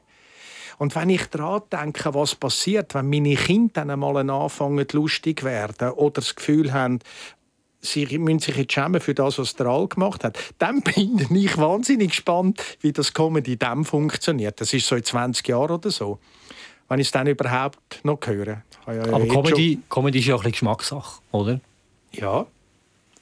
Und 0.77 0.95
wenn 0.95 1.09
ich 1.09 1.25
daran 1.27 1.61
denke, 1.71 2.13
was 2.13 2.35
passiert, 2.35 2.93
wenn 2.95 3.09
meine 3.09 3.35
Kinder 3.35 3.73
dann 3.75 3.91
einmal 3.91 4.29
anfangen, 4.29 4.85
lustig 4.91 5.43
werden 5.43 5.91
oder 5.91 6.15
das 6.15 6.35
Gefühl 6.35 6.73
haben, 6.73 6.99
sie 7.81 8.05
müssen 8.17 8.39
sich 8.39 8.57
jetzt 8.57 8.73
schämen 8.73 8.99
für 8.99 9.13
das, 9.13 9.37
was 9.37 9.55
der 9.55 9.67
Al 9.67 9.87
gemacht 9.87 10.23
hat, 10.23 10.37
dann 10.57 10.81
bin 10.81 11.27
ich 11.35 11.57
wahnsinnig 11.57 12.09
gespannt, 12.09 12.61
wie 12.81 12.91
das 12.91 13.13
Comedy 13.13 13.57
dem 13.57 13.85
funktioniert. 13.85 14.59
Das 14.59 14.73
ist 14.73 14.87
so 14.87 14.95
in 14.95 15.03
20 15.03 15.47
Jahren 15.47 15.71
oder 15.71 15.91
so. 15.91 16.19
Wenn 16.87 16.99
ich 16.99 17.07
es 17.07 17.11
dann 17.11 17.27
überhaupt 17.27 18.01
noch 18.03 18.19
höre. 18.25 18.61
Aber 18.85 19.27
Comedy, 19.27 19.79
Comedy 19.89 20.19
ist 20.19 20.27
ja 20.27 20.35
auch 20.35 20.39
ein 20.39 20.51
bisschen 20.51 20.51
Geschmackssache, 20.51 21.21
oder? 21.31 21.59
Ja. 22.11 22.45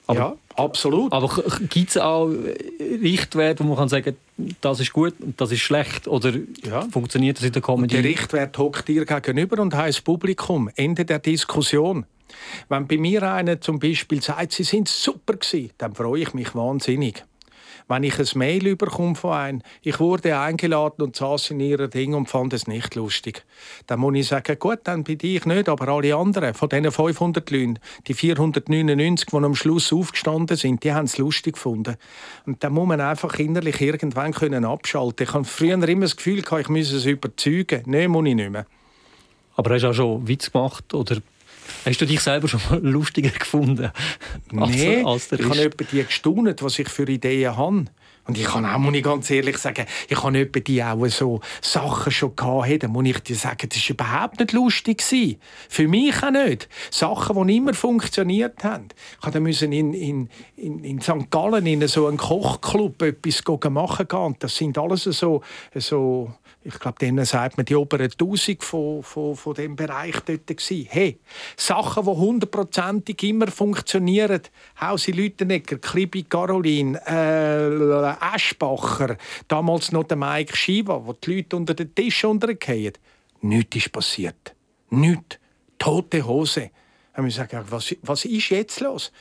Aber, 0.07 0.19
ja, 0.19 0.35
absolut. 0.55 1.13
Aber 1.13 1.29
gibt 1.69 1.91
es 1.91 1.97
auch 1.97 2.29
Richtwerte, 2.79 3.63
wo 3.63 3.69
man 3.69 3.77
kann 3.77 3.89
sagen 3.89 4.17
das 4.61 4.79
ist 4.79 4.91
gut 4.91 5.13
und 5.19 5.39
das 5.39 5.51
ist 5.51 5.61
schlecht? 5.61 6.07
Oder 6.07 6.33
ja. 6.63 6.81
funktioniert 6.91 7.37
das 7.37 7.45
in 7.45 7.51
der 7.53 7.61
Comedy? 7.61 7.95
Und 7.95 8.03
der 8.03 8.11
Richtwert 8.11 8.57
hockt 8.57 8.87
dir 8.87 9.05
gegenüber 9.05 9.61
und 9.61 9.73
heißt 9.73 10.03
Publikum. 10.03 10.69
Ende 10.75 11.05
der 11.05 11.19
Diskussion. 11.19 12.05
Wenn 12.67 12.87
bei 12.87 12.97
mir 12.97 13.31
einer 13.31 13.61
zum 13.61 13.79
Beispiel 13.79 14.21
sagt, 14.21 14.53
sie 14.53 14.63
sind 14.63 14.89
super 14.89 15.33
gewesen, 15.33 15.69
dann 15.77 15.93
freue 15.93 16.21
ich 16.21 16.33
mich 16.33 16.55
wahnsinnig 16.55 17.23
wenn 17.87 18.03
ich 18.03 18.19
ein 18.19 18.27
Mail 18.35 18.75
bekomme 18.75 19.15
von 19.15 19.33
einem, 19.33 19.61
ich 19.81 19.99
wurde 19.99 20.37
eingeladen 20.37 21.03
und 21.03 21.15
saß 21.15 21.51
in 21.51 21.59
ihrer 21.59 21.87
Ding 21.87 22.13
und 22.13 22.29
fand 22.29 22.53
es 22.53 22.67
nicht 22.67 22.95
lustig, 22.95 23.43
dann 23.87 23.99
muss 23.99 24.15
ich 24.15 24.27
sagen, 24.27 24.57
gut, 24.59 24.79
dann 24.83 25.03
bin 25.03 25.17
ich 25.21 25.45
nicht, 25.45 25.69
aber 25.69 25.87
alle 25.87 26.15
anderen, 26.15 26.53
von 26.53 26.69
diesen 26.69 26.91
500 26.91 27.49
Leuten, 27.51 27.79
die 28.07 28.13
499, 28.13 29.27
die 29.27 29.35
am 29.35 29.55
Schluss 29.55 29.91
aufgestanden 29.93 30.57
sind, 30.57 30.83
die 30.83 30.93
haben 30.93 31.05
es 31.05 31.17
lustig 31.17 31.53
gefunden. 31.53 31.95
Und 32.45 32.63
dann 32.63 32.73
muss 32.73 32.87
man 32.87 33.01
einfach 33.01 33.37
innerlich 33.39 33.81
irgendwann 33.81 34.33
können 34.33 34.65
abschalten. 34.65 35.27
Ich 35.27 35.33
habe 35.33 35.45
früher 35.45 35.87
immer 35.87 36.01
das 36.01 36.15
Gefühl, 36.15 36.43
ich 36.59 36.69
müsse 36.69 36.97
es 36.97 37.05
überzeugen. 37.05 37.83
Nein, 37.85 38.11
muss 38.11 38.25
ich 38.25 38.35
nicht 38.35 38.51
mehr. 38.51 38.65
Aber 39.55 39.73
hast 39.73 39.83
du 39.83 39.89
auch 39.89 39.93
schon 39.93 40.27
Witz 40.27 40.51
gemacht 40.51 40.93
oder 40.93 41.17
Hast 41.85 42.01
du 42.01 42.05
dich 42.05 42.19
selber 42.19 42.47
schon 42.47 42.61
mal 42.69 42.79
lustiger 42.83 43.29
gefunden? 43.29 43.91
Nein, 44.51 45.05
als, 45.05 45.31
als 45.31 45.39
ich 45.39 45.45
habe 45.45 45.61
etwa 45.61 45.83
die 45.83 46.03
gestaunt, 46.03 46.61
was 46.61 46.79
ich 46.79 46.89
für 46.89 47.07
Ideen 47.07 47.55
habe. 47.57 47.85
Und 48.25 48.37
ich 48.37 48.45
kann 48.45 48.65
auch, 48.65 48.77
muss 48.77 48.95
ich 48.95 49.03
ganz 49.03 49.29
ehrlich 49.29 49.57
sagen, 49.57 49.85
ich 50.07 50.23
habe 50.23 50.39
etwa 50.39 50.59
die 50.61 50.81
auch 50.81 51.05
so 51.07 51.41
Sachen 51.61 52.11
schon 52.11 52.35
gehabt, 52.35 52.83
da 52.83 52.87
muss 52.87 53.05
ich 53.05 53.19
dir 53.19 53.35
sagen, 53.35 53.67
das 53.67 53.81
war 53.81 53.89
überhaupt 53.89 54.39
nicht 54.39 54.53
lustig. 54.53 55.03
Für 55.67 55.87
mich 55.89 56.23
auch 56.23 56.31
nicht. 56.31 56.69
Sachen, 56.89 57.47
die 57.47 57.57
immer 57.57 57.73
funktioniert 57.73 58.63
haben. 58.63 58.87
Ich 59.27 59.39
musste 59.39 59.65
in, 59.65 59.93
in, 59.93 60.29
in, 60.55 60.83
in 60.85 61.01
St. 61.01 61.29
Gallen 61.31 61.65
in 61.65 61.85
so 61.89 62.07
einen 62.07 62.17
Kochclub 62.17 63.01
etwas 63.01 63.43
machen 63.69 64.07
gehen. 64.07 64.35
Das 64.39 64.55
sind 64.55 64.77
alles 64.77 65.03
so, 65.03 65.41
so 65.75 66.33
ich 66.63 66.79
glaube, 66.79 66.97
denen 66.99 67.25
sagt 67.25 67.57
man 67.57 67.65
die 67.65 67.75
oberen 67.75 68.09
1000 68.11 68.63
von, 68.63 69.03
von, 69.03 69.35
von 69.35 69.53
dem 69.53 69.75
Bereich 69.75 70.15
dort 70.25 70.47
gewesen. 70.47 70.87
Hey, 70.89 71.19
Sachen, 71.57 72.05
die 72.05 72.09
hundertprozentig 72.09 73.21
immer 73.23 73.47
funktionieren. 73.47 74.41
Hausi 74.79 75.11
Lütenegger, 75.11 75.77
Klibi 75.77 76.23
Caroline, 76.23 76.99
äh, 77.05 78.35
Eschbacher, 78.35 79.17
damals 79.47 79.91
noch 79.91 80.05
der 80.05 80.17
Mike 80.17 80.55
Shiva, 80.55 81.01
wo 81.05 81.13
die 81.13 81.35
Leute 81.35 81.55
unter 81.57 81.73
den 81.73 81.93
Tisch 81.93 82.23
untergehen. 82.23 82.93
Nichts 83.41 83.75
ist 83.75 83.91
passiert. 83.91 84.55
Nichts. 84.89 85.39
Tote 85.77 86.25
Hose. 86.25 86.71
Und 87.15 87.25
wir 87.25 87.31
sagen, 87.31 87.65
was, 87.69 87.95
was 88.01 88.25
ist 88.25 88.49
jetzt 88.49 88.79
los? 88.79 89.11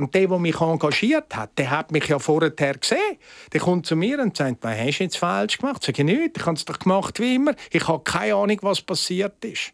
Und 0.00 0.14
der, 0.14 0.28
der 0.28 0.38
mich 0.38 0.58
engagiert 0.58 1.36
hat, 1.36 1.58
der 1.58 1.70
hat 1.70 1.92
mich 1.92 2.08
ja 2.08 2.18
vorher 2.18 2.50
gesehen. 2.50 3.18
Der 3.52 3.60
kommt 3.60 3.84
zu 3.84 3.96
mir 3.96 4.18
und 4.18 4.34
sagt, 4.34 4.56
was 4.62 4.78
hast 4.78 4.98
du 4.98 5.04
jetzt 5.04 5.18
falsch 5.18 5.58
gemacht? 5.58 5.82
Ich 5.82 5.94
sage, 5.94 6.04
nichts, 6.04 6.40
ich 6.40 6.46
habe 6.46 6.56
es 6.56 6.64
doch 6.64 6.78
gemacht 6.78 7.20
wie 7.20 7.34
immer. 7.34 7.52
Ich 7.70 7.86
habe 7.86 8.02
keine 8.02 8.34
Ahnung, 8.34 8.56
was 8.62 8.80
passiert 8.80 9.44
ist. 9.44 9.72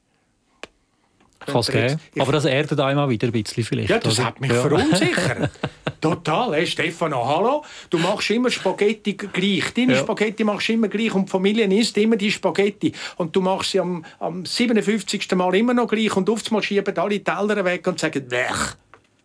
Kann 1.46 1.58
es 1.58 1.68
geben. 1.68 2.00
Aber 2.18 2.32
das 2.32 2.44
erdet 2.44 2.80
einmal 2.80 3.08
wieder 3.08 3.28
ein 3.28 3.32
bisschen 3.32 3.62
vielleicht. 3.62 3.88
Ja, 3.88 4.00
das 4.00 4.18
oder? 4.18 4.26
hat 4.26 4.40
mich 4.40 4.50
ja. 4.50 4.62
verunsichert. 4.62 5.50
Total. 6.00 6.54
Hey, 6.54 6.66
Stefano, 6.66 7.24
hallo. 7.24 7.64
Du 7.88 7.98
machst 7.98 8.28
immer 8.30 8.50
Spaghetti 8.50 9.12
gleich. 9.12 9.72
Deine 9.74 9.92
ja. 9.92 10.00
Spaghetti 10.00 10.42
machst 10.42 10.68
du 10.68 10.72
immer 10.72 10.88
gleich 10.88 11.14
und 11.14 11.26
die 11.26 11.30
Familie 11.30 11.66
isst 11.66 11.96
immer 11.98 12.16
die 12.16 12.32
Spaghetti. 12.32 12.92
Und 13.16 13.36
du 13.36 13.40
machst 13.40 13.70
sie 13.70 13.78
am, 13.78 14.04
am 14.18 14.44
57. 14.44 15.30
Mal 15.36 15.54
immer 15.54 15.72
noch 15.72 15.86
gleich 15.86 16.16
und 16.16 16.28
oft 16.28 16.50
schieben 16.64 16.98
alle 16.98 17.22
Teller 17.22 17.64
weg 17.64 17.86
und 17.86 18.00
sagen, 18.00 18.26
Blech. 18.26 18.74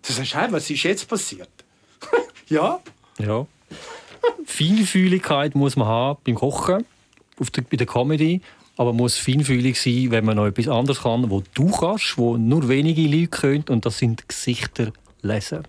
Du 0.06 0.14
sagst, 0.14 0.36
hey, 0.36 0.52
was 0.52 0.70
ist 0.70 0.84
jetzt 0.84 1.08
passiert? 1.08 1.50
ja? 2.48 2.80
Ja. 3.20 3.46
Feinfühligkeit 4.46 5.56
muss 5.56 5.76
man 5.76 5.88
haben 5.88 6.20
beim 6.26 6.36
Kochen, 6.36 6.86
auf 7.40 7.50
der, 7.52 7.62
bei 7.62 7.78
der 7.78 7.88
Comedy. 7.88 8.42
Aber 8.78 8.94
man 8.94 9.04
muss 9.04 9.18
feinfühlig 9.18 9.80
sein, 9.80 10.08
wenn 10.10 10.26
man 10.26 10.38
noch 10.38 10.48
etwas 10.48 10.68
anderes 10.68 11.02
kann, 11.02 11.30
wo 11.30 11.44
du 11.54 11.70
kannst, 11.70 12.18
wo 12.18 12.38
nur 12.38 12.68
wenige 12.68 13.04
Leute 13.04 13.28
können. 13.28 13.66
Und 13.70 13.86
das 13.86 14.00
sind 14.00 14.28
Gesichter 14.28 14.92
lesen. 15.22 15.68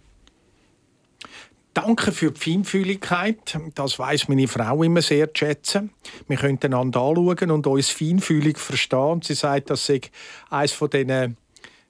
Danke 1.74 2.12
für 2.12 2.30
die 2.30 2.40
Feinfühligkeit. 2.40 3.58
Das 3.74 3.98
weiß 3.98 4.28
meine 4.28 4.46
Frau 4.46 4.82
immer 4.82 5.00
sehr 5.00 5.32
zu 5.32 5.38
schätzen. 5.38 5.90
Wir 6.28 6.36
können 6.36 6.58
einander 6.62 7.00
anschauen 7.00 7.50
und 7.50 7.66
uns 7.66 7.88
feinfühlig 7.88 8.58
verstehen. 8.58 9.22
Sie 9.22 9.34
sagt, 9.34 9.70
das 9.70 9.86
sei 9.86 10.02
eines 10.50 10.72
von 10.72 10.90
diesen 10.90 11.36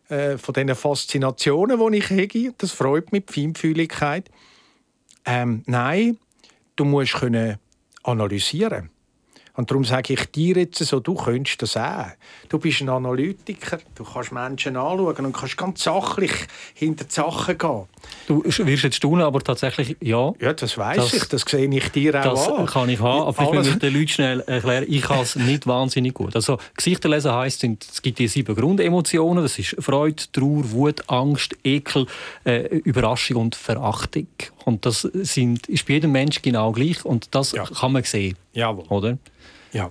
äh, 0.09 0.39
von 0.39 0.55
diesen 0.55 0.75
Faszinationen, 0.75 1.93
die 1.93 1.99
ich 1.99 2.11
habe. 2.11 2.55
Das 2.59 2.73
freut 2.73 3.13
mich, 3.13 3.27
die 3.27 3.33
Feinfühligkeit. 3.33 4.31
Ähm, 5.25 5.63
nein, 5.67 6.19
du 6.77 6.85
musst 6.85 7.15
können 7.15 7.59
analysieren 8.03 8.92
Und 9.55 9.71
darum 9.71 9.85
sage 9.85 10.15
ich 10.15 10.31
dir 10.31 10.57
jetzt 10.57 10.79
so, 10.79 11.01
du 11.01 11.15
könntest 11.15 11.61
das 11.61 11.77
auch. 11.77 12.07
Du 12.49 12.59
bist 12.59 12.81
ein 12.81 12.89
Analytiker, 12.89 13.79
du 13.95 14.05
kannst 14.05 14.33
Menschen 14.33 14.77
anschauen 14.77 15.27
und 15.27 15.33
kannst 15.33 15.59
ganz 15.59 15.83
sachlich 15.83 16.33
hinter 16.75 17.05
die 17.05 17.13
Sachen 17.13 17.59
gehen. 17.59 17.83
Du 18.27 18.43
wirst 18.45 18.85
jetzt 18.85 18.97
staunen, 18.97 19.23
aber 19.23 19.41
tatsächlich 19.41 19.97
ja. 20.01 20.33
Ja, 20.41 20.55
das 20.55 20.79
weiß 20.79 21.13
ich, 21.13 21.25
das 21.25 21.43
sehe 21.43 21.69
ich 21.69 21.89
dir 21.91 22.19
auch 22.21 22.33
das 22.33 22.49
an. 22.49 22.65
Das 22.65 22.73
kann 22.73 22.89
ich 22.89 23.01
haben, 23.01 23.29
aber 23.29 23.43
ich 23.43 23.67
will 23.67 23.79
den 23.79 23.93
Leuten 23.93 24.09
schnell 24.09 24.41
erklären, 24.41 24.87
ich 24.89 25.03
kann 25.03 25.21
es 25.21 25.37
nicht 25.37 25.67
wahnsinnig 25.67 26.15
gut. 26.15 26.35
Also 26.35 26.59
Gesichter 26.75 27.11
lesen 27.11 27.33
heisst, 27.33 27.63
es 27.63 28.01
gibt 28.01 28.19
die 28.19 28.29
sieben 28.29 28.55
Grundemotionen, 28.55 29.43
das 29.43 29.59
ist 29.59 29.77
Freude, 29.79 30.23
Trauer, 30.33 30.71
Wut, 30.71 31.11
Angst, 31.11 31.55
Ekel, 31.63 32.07
äh, 32.45 32.79
Überraschung 32.79 33.37
und 33.37 33.55
Verachtung. 33.55 34.29
Und 34.65 34.87
das 34.87 35.03
sind, 35.03 35.67
ist 35.69 35.87
bei 35.87 35.95
jedem 35.95 36.13
Mensch 36.13 36.41
genau 36.41 36.73
gleich 36.73 37.05
und 37.05 37.35
das 37.35 37.53
ja. 37.53 37.65
kann 37.65 37.93
man 37.93 38.05
sehen. 38.05 38.37
Jawohl. 38.53 38.85
Oder? 38.89 39.19
Ja, 39.73 39.91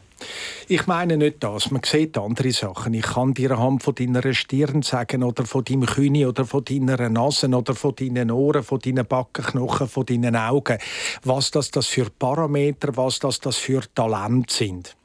ich 0.67 0.85
meine 0.85 1.17
nicht 1.17 1.43
das. 1.43 1.71
Man 1.71 1.81
sieht 1.83 2.15
andere 2.15 2.51
Sachen. 2.51 2.93
Ich 2.93 3.01
kann 3.01 3.33
dir 3.33 3.51
anhand 3.51 3.81
von 3.81 3.95
deiner 3.95 4.31
Stirn 4.33 4.83
sagen 4.83 5.23
oder 5.23 5.43
von 5.43 5.63
deinem 5.63 5.87
Knie 5.87 6.27
oder 6.27 6.45
von 6.45 6.63
deiner 6.63 7.09
Nase 7.09 7.47
oder 7.47 7.73
von 7.73 7.95
deinen 7.95 8.29
Ohren, 8.29 8.63
von 8.63 8.79
deinen 8.79 9.07
Backenknochen, 9.07 9.87
von 9.87 10.05
deinen 10.05 10.35
Augen, 10.35 10.77
was 11.23 11.49
das, 11.49 11.71
das 11.71 11.87
für 11.87 12.11
Parameter, 12.11 12.95
was 12.95 13.17
das, 13.17 13.39
das 13.39 13.57
für 13.57 13.81
Talent 13.95 14.51
sind. 14.51 14.95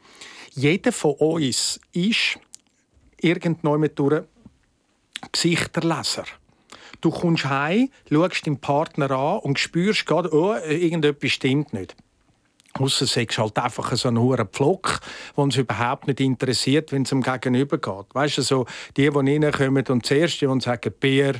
Jeder 0.53 0.93
von 0.93 1.15
uns 1.15 1.81
ist 1.93 2.39
irgendwann 3.19 3.89
durch 3.95 4.25
Gesichterleser. 5.33 6.25
Du 7.01 7.11
kommst 7.11 7.47
heim, 7.47 7.89
schaust 8.11 8.47
deinen 8.47 8.59
Partner 8.59 9.11
an 9.11 9.39
und 9.39 9.59
spürst 9.59 10.05
gerade, 10.05 10.33
oh, 10.35 10.55
irgendetwas 10.55 11.31
stimmt 11.31 11.73
nicht. 11.73 11.97
Ausser 12.79 13.05
es 13.05 13.39
halt 13.39 13.59
einfach 13.59 13.95
so 13.97 14.09
ein 14.09 14.19
hoher 14.19 14.45
Pflock, 14.45 15.01
der 15.37 15.45
uns 15.45 15.57
überhaupt 15.57 16.07
nicht 16.07 16.21
interessiert, 16.21 16.93
wenn 16.93 17.03
es 17.03 17.13
um 17.13 17.23
Gegenüber 17.23 17.79
geht. 17.79 18.15
Weißt 18.15 18.39
du, 18.39 18.43
so 18.43 18.67
die, 18.97 19.11
die 19.11 19.37
reinkommen 19.37 19.85
und 19.89 20.07
zuerst 20.07 20.41
die, 20.41 20.61
sagen 20.61 20.93
Bier 20.99 21.35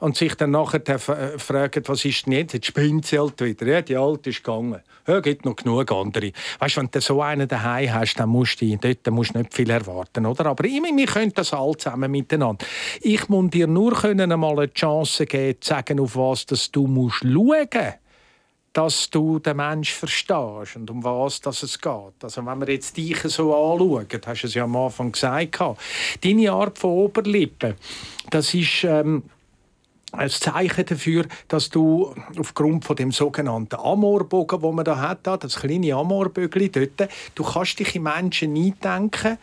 und 0.00 0.16
sich 0.16 0.34
dann 0.34 0.50
nachher 0.50 0.82
äh, 0.88 1.38
fragen, 1.38 1.82
was 1.86 2.04
ist 2.04 2.26
denn 2.26 2.32
jetzt? 2.32 2.54
Jetzt 2.54 2.66
spinnt 2.66 3.06
sie 3.06 3.18
halt 3.18 3.40
wieder. 3.40 3.66
Ja, 3.66 3.82
die 3.82 3.96
Alte 3.96 4.30
ist 4.30 4.42
gegangen. 4.42 4.80
Ja, 5.06 5.20
gibt 5.20 5.44
noch 5.44 5.56
genug 5.56 5.92
andere. 5.92 6.32
Weißt 6.58 6.76
wenn 6.76 6.90
du 6.90 7.00
so 7.00 7.22
einen 7.22 7.48
daheim 7.48 7.92
hast, 7.92 8.16
dann 8.16 8.30
musst 8.30 8.60
du, 8.60 8.76
dort 8.76 9.10
musst 9.10 9.34
du 9.34 9.38
nicht 9.38 9.54
viel 9.54 9.70
erwarten, 9.70 10.26
oder? 10.26 10.46
Aber 10.46 10.64
ich, 10.64 10.82
wir 10.82 11.06
können 11.06 11.32
das 11.34 11.52
alle 11.52 11.76
zusammen 11.76 12.10
miteinander. 12.10 12.64
Ich 13.00 13.28
muss 13.28 13.50
dir 13.50 13.66
nur 13.66 13.92
können 13.92 14.32
einmal 14.32 14.58
eine 14.58 14.72
Chance 14.72 15.26
geben, 15.26 15.60
zu 15.60 15.68
sagen, 15.68 16.00
auf 16.00 16.16
was 16.16 16.46
das 16.46 16.70
du 16.70 16.86
musst 16.86 17.22
schauen 17.22 17.34
musst 17.34 17.98
dass 18.72 19.10
du 19.10 19.38
den 19.38 19.56
Menschen 19.56 19.94
verstehst 19.94 20.76
und 20.76 20.90
um 20.90 21.02
was 21.02 21.40
dass 21.40 21.62
es 21.62 21.80
geht. 21.80 22.22
Also 22.22 22.46
wenn 22.46 22.60
wir 22.60 22.70
jetzt 22.70 22.96
dich 22.96 23.18
so 23.22 23.54
anschauen, 23.54 24.06
hast 24.26 24.42
du 24.42 24.46
es 24.46 24.54
ja 24.54 24.64
am 24.64 24.76
Anfang 24.76 25.12
gesagt, 25.12 25.60
deine 26.22 26.52
Art 26.52 26.78
von 26.78 26.90
Oberlippe, 26.90 27.76
das 28.30 28.54
ist... 28.54 28.84
Ähm, 28.84 29.24
ein 30.12 30.28
Zeichen 30.28 30.86
dafür, 30.86 31.26
dass 31.48 31.70
du 31.70 32.14
aufgrund 32.38 32.84
von 32.84 32.96
dem 32.96 33.12
sogenannten 33.12 33.76
Amorbogen, 33.76 34.62
wo 34.62 34.72
man 34.72 34.84
da 34.84 34.98
hat, 34.98 35.26
das 35.26 35.56
kleine 35.56 35.94
Amorbögli 35.94 36.70
dort, 36.70 37.08
du 37.34 37.44
kannst 37.44 37.78
dich 37.78 37.94
in 37.94 38.02
Menschen 38.02 38.56
eindenken, 38.56 39.38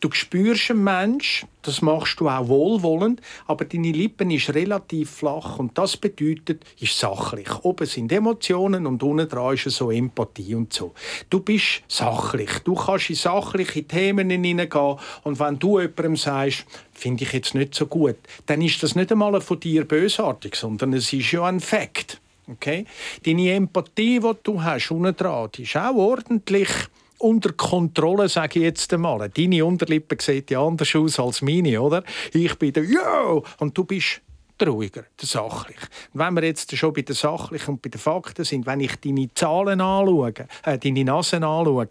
Du 0.00 0.10
spürst 0.12 0.70
einen 0.70 0.82
Mensch, 0.82 1.44
das 1.60 1.82
machst 1.82 2.20
du 2.20 2.28
auch 2.30 2.48
wohlwollend, 2.48 3.20
aber 3.46 3.66
deine 3.66 3.92
Lippen 3.92 4.30
ist 4.30 4.54
relativ 4.54 5.10
flach 5.10 5.58
und 5.58 5.76
das 5.76 5.98
bedeutet, 5.98 6.64
ist 6.80 6.98
sachlich. 6.98 7.48
Oben 7.64 7.86
sind 7.86 8.10
Emotionen 8.10 8.86
und 8.86 9.02
unten 9.02 9.28
dran 9.28 9.54
ist 9.54 9.68
so 9.68 9.90
Empathie 9.90 10.54
und 10.54 10.72
so. 10.72 10.94
Du 11.28 11.40
bist 11.40 11.82
sachlich. 11.86 12.50
Du 12.64 12.74
kannst 12.74 13.10
in 13.10 13.16
sachliche 13.16 13.84
Themen 13.84 14.30
hineingehen 14.30 14.96
und 15.24 15.38
wenn 15.38 15.58
du 15.58 15.78
jemandem 15.78 16.16
sagst, 16.16 16.64
finde 16.92 17.24
ich 17.24 17.34
jetzt 17.34 17.54
nicht 17.54 17.74
so 17.74 17.86
gut, 17.86 18.16
dann 18.46 18.62
ist 18.62 18.82
das 18.82 18.94
nicht 18.94 19.12
einmal 19.12 19.38
von 19.42 19.60
dir 19.60 19.84
bösartig, 19.84 20.56
sondern 20.56 20.94
es 20.94 21.12
ist 21.12 21.30
ja 21.30 21.44
ein 21.44 21.60
Fakt. 21.60 22.22
Okay? 22.50 22.86
Deine 23.26 23.52
Empathie, 23.52 24.18
die 24.18 24.32
du 24.42 24.62
hast, 24.62 24.90
unten 24.90 25.14
dran, 25.14 25.50
die 25.54 25.64
ist 25.64 25.76
auch 25.76 25.94
ordentlich 25.94 26.70
unter 27.20 27.52
Kontrolle, 27.52 28.28
sage 28.28 28.58
ich 28.58 28.64
jetzt 28.64 28.92
einmal. 28.92 29.28
Deine 29.28 29.64
Unterlippe 29.64 30.16
sieht 30.20 30.50
ja 30.50 30.64
anders 30.64 30.94
aus 30.94 31.20
als 31.20 31.42
meine, 31.42 31.80
oder? 31.80 32.02
Ich 32.32 32.58
bin 32.58 32.72
der 32.72 32.84
«Yo!» 32.84 33.44
und 33.58 33.76
du 33.76 33.84
bist 33.84 34.22
ruhiger, 34.68 35.04
der 35.20 35.28
sachlich. 35.28 35.78
Und 36.12 36.20
wenn 36.20 36.34
wir 36.34 36.44
jetzt 36.44 36.76
schon 36.76 36.92
bei 36.92 37.02
den 37.02 37.14
sachlichen 37.14 37.74
und 37.74 37.82
bei 37.82 37.88
den 37.88 38.00
Fakten 38.00 38.44
sind, 38.44 38.66
wenn 38.66 38.80
ich 38.80 38.96
deine 38.96 39.32
Zahlen 39.34 39.80
anschaue, 39.80 40.34
äh, 40.64 40.78
deine 40.78 41.04
Nase 41.04 41.36
anschaue 41.36 41.86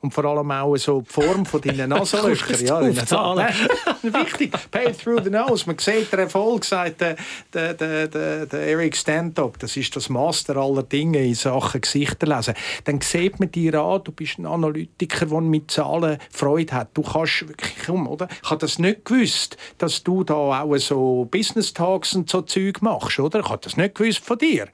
und 0.00 0.14
vor 0.14 0.24
allem 0.24 0.50
auch 0.50 0.76
so 0.76 1.00
die 1.00 1.12
Form 1.12 1.46
von 1.46 1.60
deinen 1.60 1.88
Nasenlöchern, 1.90 2.64
ja, 2.64 2.80
deine 2.80 3.04
Zahlen. 3.04 3.48
Wichtig, 4.02 4.52
pay 4.70 4.92
through 4.92 5.22
the 5.24 5.30
nose. 5.30 5.66
Man 5.66 5.78
sieht 5.78 6.12
der 6.12 6.20
Erfolg, 6.20 6.64
sagt 6.64 7.00
der, 7.00 7.16
der, 7.52 7.74
der, 7.74 8.08
der, 8.08 8.46
der 8.46 8.60
Eric 8.60 8.96
Stanton, 8.96 9.52
das 9.58 9.76
ist 9.76 9.94
das 9.96 10.08
Master 10.08 10.56
aller 10.56 10.82
Dinge 10.82 11.24
in 11.24 11.34
Sachen 11.34 11.80
Gesichter 11.80 12.26
lesen. 12.26 12.54
Dann 12.84 13.00
sieht 13.00 13.40
man 13.40 13.50
dir 13.50 13.74
an, 13.80 14.02
du 14.04 14.12
bist 14.12 14.38
ein 14.38 14.46
Analytiker, 14.46 15.26
der 15.26 15.40
mit 15.40 15.70
Zahlen 15.70 16.18
Freude 16.30 16.72
hat. 16.72 16.88
Du 16.94 17.02
kannst 17.02 17.48
wirklich, 17.48 17.74
komm, 17.86 18.06
oder? 18.06 18.28
Ich 18.42 18.50
habe 18.50 18.60
das 18.60 18.78
nicht 18.78 19.04
gewusst, 19.04 19.56
dass 19.78 20.02
du 20.02 20.24
da 20.24 20.62
auch 20.62 20.76
so 20.76 21.26
Business 21.30 21.72
Und 22.12 22.28
so 22.28 22.42
Zeug 22.42 22.82
machst, 22.82 23.18
oder? 23.18 23.40
Ich 23.40 23.48
habe 23.48 23.60
das 23.62 23.76
nicht 23.76 23.94
gewusst 23.94 24.24
von 24.24 24.38
dir. 24.38 24.68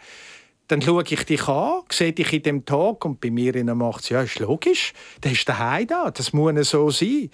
Dann 0.69 0.83
schaue 0.83 1.03
ich 1.03 1.25
dich 1.25 1.49
an, 1.49 1.83
sehe 1.91 2.13
dich 2.13 2.33
in 2.33 2.43
dem 2.43 2.65
Tag 2.65 3.05
und 3.05 3.21
bei 3.21 3.31
mir 3.31 3.65
macht 3.75 4.03
es, 4.03 4.09
ja, 4.09 4.23
ist 4.23 4.39
logisch, 4.39 4.93
der 5.23 5.33
ist 5.33 5.49
daheim 5.49 5.87
da, 5.87 6.11
das 6.11 6.33
muss 6.33 6.71
so 6.71 6.91
sein. 6.91 7.31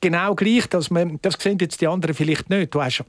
Genau 0.00 0.34
gleich, 0.34 0.66
dass 0.66 0.90
man, 0.90 1.18
das 1.20 1.34
sehen 1.38 1.58
jetzt 1.60 1.80
die 1.80 1.86
anderen 1.86 2.14
vielleicht 2.14 2.48
nicht. 2.48 2.74
Du 2.74 2.82
hast 2.82 3.04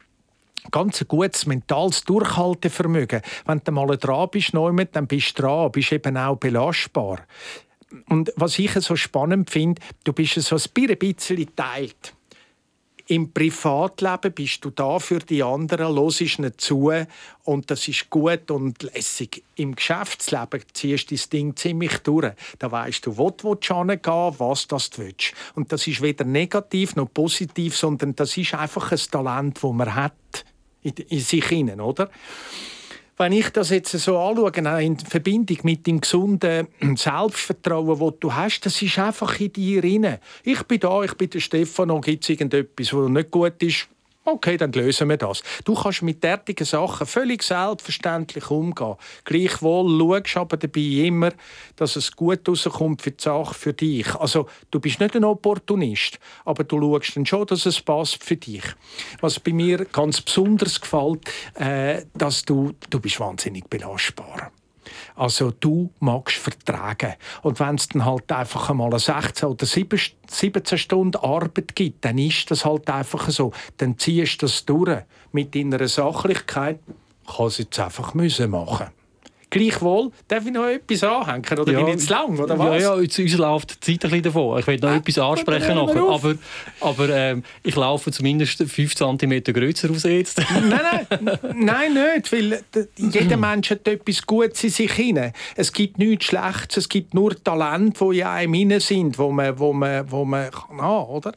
ganz 0.72 1.02
ein 1.02 1.08
gutes 1.08 1.46
mentales 1.46 2.04
Durchhaltevermögen. 2.04 3.22
Wenn 3.46 3.62
du 3.64 3.72
mal 3.72 3.96
dran 3.98 4.30
bist, 4.30 4.54
dann 4.54 5.08
bist 5.08 5.38
du 5.38 5.44
dran, 5.44 5.72
bist 5.72 5.92
eben 5.92 6.18
auch 6.18 6.36
belastbar. 6.36 7.20
Und 8.10 8.32
was 8.36 8.60
ich 8.60 8.74
so 8.74 8.96
spannend 8.96 9.50
finde, 9.50 9.82
du 10.04 10.14
bist 10.14 10.34
so 10.34 10.56
ein 10.56 10.98
bisschen 10.98 11.56
teilt. 11.56 12.14
Im 13.12 13.34
Privatleben 13.34 14.32
bist 14.34 14.64
du 14.64 14.70
da 14.70 15.00
für 15.00 15.18
die 15.18 15.42
anderen, 15.42 15.96
hörst 15.96 16.22
ihnen 16.22 16.54
zu 16.58 16.92
und 17.44 17.72
das 17.72 17.88
ist 17.88 18.08
gut 18.12 18.52
und 18.52 18.84
lässig. 18.84 19.44
Im 19.56 19.74
Geschäftsleben 19.74 20.62
ziehst 20.74 21.10
du 21.10 21.16
das 21.16 21.28
Ding 21.28 21.56
ziemlich 21.56 21.98
durch. 22.04 22.34
Da 22.60 22.72
weißt 22.72 23.08
du, 23.08 23.18
wo 23.18 23.32
du 23.32 23.56
hingehen 23.56 24.00
was 24.38 24.68
das 24.68 24.92
du 24.92 25.02
willst. 25.02 25.34
Und 25.56 25.72
das 25.72 25.88
ist 25.88 26.04
weder 26.04 26.24
negativ 26.24 26.96
noch 26.96 27.12
positiv, 27.12 27.76
sondern 27.76 28.16
das 28.16 28.38
ist 28.38 28.54
einfach 28.54 28.92
ein 28.92 29.00
Talent, 29.10 29.58
das 29.64 29.72
man 29.72 29.96
hat 29.96 30.46
in 30.84 31.20
sich 31.20 31.46
hinein, 31.48 31.82
oder? 31.82 32.12
Wenn 33.20 33.34
ich 33.34 33.50
das 33.50 33.70
jetzt 33.70 33.92
so 33.92 34.18
anschaue, 34.18 34.82
in 34.82 34.98
Verbindung 34.98 35.58
mit 35.64 35.86
dem 35.86 36.00
gesunden 36.00 36.68
Selbstvertrauen, 36.96 38.00
das 38.00 38.20
du 38.22 38.34
hast, 38.34 38.66
das 38.66 38.82
ist 38.82 38.98
einfach 38.98 39.38
in 39.42 39.52
dir 39.52 39.82
drin. 39.82 40.18
Ich 40.44 40.64
bin 40.64 40.80
da, 40.80 41.04
ich 41.04 41.14
bin 41.16 41.30
der 41.30 41.42
Stefano, 41.42 42.00
gibt 42.00 42.24
es 42.24 42.30
irgendetwas, 42.30 42.94
was 42.94 43.10
nicht 43.10 43.30
gut 43.30 43.62
ist? 43.62 43.90
Okay, 44.32 44.58
dann 44.58 44.72
lösen 44.74 45.10
wir 45.10 45.18
das. 45.18 45.42
Du 45.66 45.74
kannst 45.74 46.04
mit 46.04 46.24
derartigen 46.24 46.66
Sachen 46.66 47.08
völlig 47.08 47.42
selbstverständlich 47.42 48.52
umgehen. 48.52 48.96
Gleichwohl 49.26 50.22
schaust 50.26 50.38
aber 50.38 50.58
dabei 50.58 50.82
immer, 50.82 51.32
dass 51.78 51.96
es 51.96 52.16
gut 52.16 52.48
rauskommt 52.48 53.02
für 53.02 53.12
die 53.12 53.24
Sache, 53.24 53.56
für 53.56 53.74
dich. 53.74 54.14
Also, 54.16 54.48
du 54.70 54.80
bist 54.80 55.00
nicht 55.00 55.16
ein 55.16 55.24
Opportunist, 55.24 56.20
aber 56.46 56.64
du 56.64 56.80
schaust 56.80 57.16
dann 57.16 57.26
schon, 57.26 57.48
dass 57.48 57.66
es 57.66 57.82
passt 57.82 58.24
für 58.24 58.36
dich. 58.36 58.64
Was 59.22 59.40
bei 59.40 59.52
mir 59.52 59.86
ganz 59.86 60.22
besonders 60.22 60.80
gefällt, 60.80 61.28
äh, 61.56 62.04
dass 62.14 62.44
du, 62.44 62.74
du 62.90 63.00
bist 63.00 63.20
wahnsinnig 63.20 63.68
belastbar. 63.68 64.52
Also 65.20 65.52
du 65.52 65.92
magst 66.00 66.38
vertragen. 66.38 67.16
Und 67.42 67.60
wenn 67.60 67.76
es 67.76 67.90
dann 67.90 68.06
halt 68.06 68.32
einfach 68.32 68.70
einmal 68.70 68.98
16 68.98 69.50
oder 69.50 69.66
17 69.66 70.78
Stunden 70.78 71.22
Arbeit 71.22 71.76
gibt, 71.76 72.06
dann 72.06 72.18
ist 72.18 72.50
das 72.50 72.64
halt 72.64 72.90
einfach 72.90 73.30
so. 73.30 73.52
Dann 73.76 73.98
ziehst 73.98 74.42
du 74.42 74.46
das 74.46 74.64
durch. 74.64 75.02
Mit 75.34 75.54
deiner 75.56 75.86
Sachlichkeit 75.90 76.80
kann 77.28 77.48
es 77.48 77.58
jetzt 77.58 77.78
einfach 77.80 78.14
müssen 78.14 78.50
machen. 78.50 78.88
Gleichwohl, 79.52 80.12
darf 80.28 80.46
ich 80.46 80.52
noch 80.52 80.68
etwas 80.68 81.04
anhängen? 81.04 81.60
Oder 81.60 81.72
ja, 81.72 81.82
bin 81.82 81.96
ich 81.96 82.06
zu 82.06 82.14
lang? 82.14 82.38
Oder 82.38 82.60
was? 82.60 82.82
Ja, 82.82 82.90
ja, 82.90 82.94
uns, 82.94 83.18
uns 83.18 83.38
läuft 83.38 83.88
die 83.88 83.94
Zeit 83.94 84.06
ein 84.06 84.10
bisschen 84.12 84.24
davon. 84.24 84.60
Ich 84.60 84.68
will 84.68 84.78
noch 84.78 84.92
äh, 84.92 84.98
etwas 84.98 85.18
ansprechen 85.18 85.76
nachher. 85.76 86.04
Aber, 86.04 86.36
aber 86.82 87.10
ähm, 87.10 87.44
ich 87.64 87.76
laufe 87.76 88.12
zumindest 88.12 88.64
5 88.64 88.96
cm 88.96 89.44
größer 89.44 89.90
aus 89.90 90.04
jetzt. 90.04 90.40
nein, 90.70 91.08
nein, 91.20 91.40
nein, 91.56 91.94
nicht. 91.94 92.32
Weil 92.32 92.64
jeder 92.96 93.38
Mensch 93.38 93.72
hat 93.72 93.88
etwas 93.88 94.26
Gutes 94.26 94.64
in 94.64 94.70
sich 94.70 94.92
hinein. 94.92 95.34
Es 95.56 95.74
gibt 95.74 95.98
nichts 95.98 96.26
Schlechtes, 96.26 96.78
es 96.78 96.90
gibt 96.90 97.16
nur 97.16 97.36
Talente, 97.44 98.08
die 98.12 98.20
in 98.20 98.26
einem 98.28 98.80
sind, 98.80 99.18
wo 99.18 99.32
man, 99.32 99.58
wo 99.58 99.74
man, 99.74 100.12
wo 100.12 100.26
man 100.26 100.52
kann, 100.52 100.80
oder? 100.80 101.34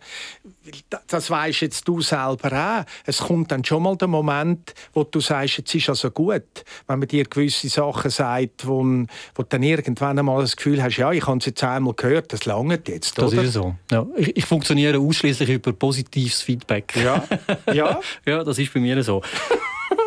Das 1.09 1.31
weißt 1.31 1.61
jetzt 1.63 1.87
du 1.89 2.01
selber 2.01 2.53
auch. 2.53 2.85
Es 3.07 3.19
kommt 3.19 3.51
dann 3.51 3.65
schon 3.65 3.83
mal 3.83 3.97
der 3.97 4.09
Moment, 4.09 4.75
wo 4.93 5.05
du 5.05 5.21
sagst, 5.21 5.59
jetzt 5.59 5.75
ist 5.75 5.89
also 5.89 6.11
gut, 6.11 6.65
wenn 6.87 6.99
man 6.99 7.09
dir 7.09 7.25
gewisse 7.25 7.69
Sachen 7.69 8.11
sagt, 8.11 8.67
wo, 8.67 8.83
wo 8.83 9.43
du 9.43 9.49
dann 9.49 9.63
irgendwann 9.63 10.19
einmal 10.19 10.41
das 10.41 10.57
Gefühl 10.57 10.83
hast, 10.83 10.97
ja, 10.97 11.13
ich 11.13 11.27
habe 11.27 11.39
es 11.39 11.47
jetzt 11.47 11.63
einmal 11.65 11.95
gehört, 11.95 12.33
das 12.33 12.45
langt 12.45 12.89
jetzt, 12.89 13.19
Das 13.19 13.33
oder? 13.33 13.43
ist 13.43 13.55
so. 13.55 13.75
Ja, 13.91 14.07
ich, 14.17 14.37
ich 14.37 14.45
funktioniere 14.45 14.99
ausschließlich 14.99 15.51
über 15.51 15.73
positives 15.73 16.43
Feedback. 16.43 16.95
Ja, 16.97 17.25
ja. 17.73 18.01
ja, 18.27 18.45
das 18.45 18.59
ist 18.59 18.73
bei 18.73 18.81
mir 18.81 19.03
so. 19.03 19.23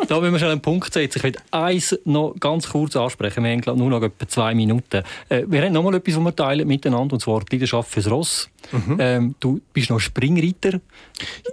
Da 0.08 0.20
müssen 0.20 0.32
wir 0.32 0.38
schon 0.38 0.48
einen 0.48 0.60
Punkt 0.60 0.92
setzen. 0.92 1.18
Ich 1.18 1.24
will 1.24 1.36
eins 1.50 1.98
noch 2.04 2.34
ganz 2.38 2.68
kurz 2.68 2.96
ansprechen. 2.96 3.44
Wir 3.44 3.50
haben 3.52 3.78
nur 3.78 3.90
noch 3.90 4.02
etwa 4.02 4.28
zwei 4.28 4.54
Minuten. 4.54 5.02
Äh, 5.28 5.44
wir 5.46 5.62
haben 5.62 5.72
noch 5.72 5.82
mal 5.82 5.94
etwas, 5.94 6.16
was 6.16 6.24
wir 6.24 6.36
teilen 6.36 6.68
miteinander, 6.68 7.14
und 7.14 7.20
zwar 7.20 7.40
die 7.40 7.56
Leidenschaft 7.56 7.90
fürs 7.90 8.10
Ross. 8.10 8.50
Mhm. 8.72 8.96
Ähm, 8.98 9.34
du 9.40 9.60
bist 9.72 9.90
noch 9.90 10.00
Springreiter. 10.00 10.80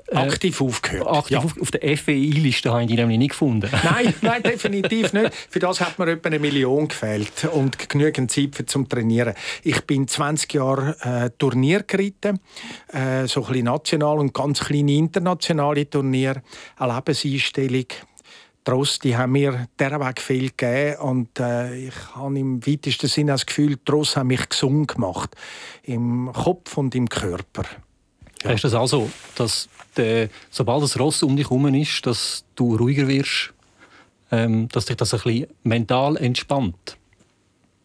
Äh, 0.07 0.15
aktiv 0.15 0.61
aufgehört. 0.61 1.07
Aktiv 1.07 1.31
ja. 1.31 1.39
auf, 1.39 1.61
auf 1.61 1.71
der 1.71 1.97
FEI-Liste 1.97 2.71
habe 2.71 2.83
ich 2.83 2.87
die 2.87 2.95
nämlich 2.95 3.17
nicht 3.17 3.31
gefunden. 3.31 3.69
nein, 3.83 4.13
nein, 4.21 4.43
definitiv 4.43 5.13
nicht. 5.13 5.33
Für 5.49 5.59
das 5.59 5.81
hat 5.81 5.99
mir 5.99 6.07
etwa 6.11 6.27
eine 6.27 6.39
Million 6.39 6.87
gefehlt 6.87 7.45
und 7.51 7.89
genügend 7.89 8.31
Zeit 8.31 8.55
für 8.55 8.65
zum 8.65 8.89
Trainieren. 8.89 9.33
Ich 9.63 9.81
bin 9.81 10.07
20 10.07 10.53
Jahre 10.53 10.95
äh, 11.01 11.29
Turnier 11.37 11.83
geritten, 11.83 12.39
äh, 12.87 13.27
so 13.27 13.41
ein 13.41 13.47
bisschen 13.47 13.65
national 13.65 14.19
und 14.19 14.33
ganz 14.33 14.59
kleine 14.59 14.93
internationale 14.93 15.89
Turnier, 15.89 16.41
eine 16.77 16.95
Lebenseinstellung 16.95 17.85
Trost, 18.63 19.03
die 19.03 19.17
haben 19.17 19.33
mir 19.33 19.67
derweg 19.77 20.21
viel 20.21 20.49
gegeben 20.49 20.99
und 21.01 21.39
äh, 21.39 21.87
ich 21.87 21.95
habe 22.15 22.39
im 22.39 22.65
weitesten 22.65 23.07
Sinne 23.07 23.33
das 23.33 23.45
Gefühl, 23.45 23.77
Trost 23.83 24.15
hat 24.15 24.25
mich 24.25 24.47
gesund 24.47 24.87
gemacht. 24.87 25.35
Im 25.83 26.31
Kopf 26.33 26.77
und 26.77 26.95
im 26.95 27.09
Körper. 27.09 27.63
Ja. 28.43 28.51
Hast 28.51 28.63
du 28.63 28.67
das 28.67 28.75
also, 28.75 29.09
dass 29.35 29.69
der, 29.97 30.29
sobald 30.49 30.83
das 30.83 30.99
Ross 30.99 31.23
um 31.23 31.35
dich 31.35 31.49
herum 31.49 31.73
ist, 31.73 32.05
dass 32.05 32.45
du 32.55 32.75
ruhiger 32.75 33.07
wirst, 33.07 33.53
ähm, 34.31 34.67
dass 34.69 34.85
dich 34.85 34.97
das 34.97 35.13
ein 35.13 35.21
bisschen 35.21 35.47
mental 35.63 36.17
entspannt? 36.17 36.97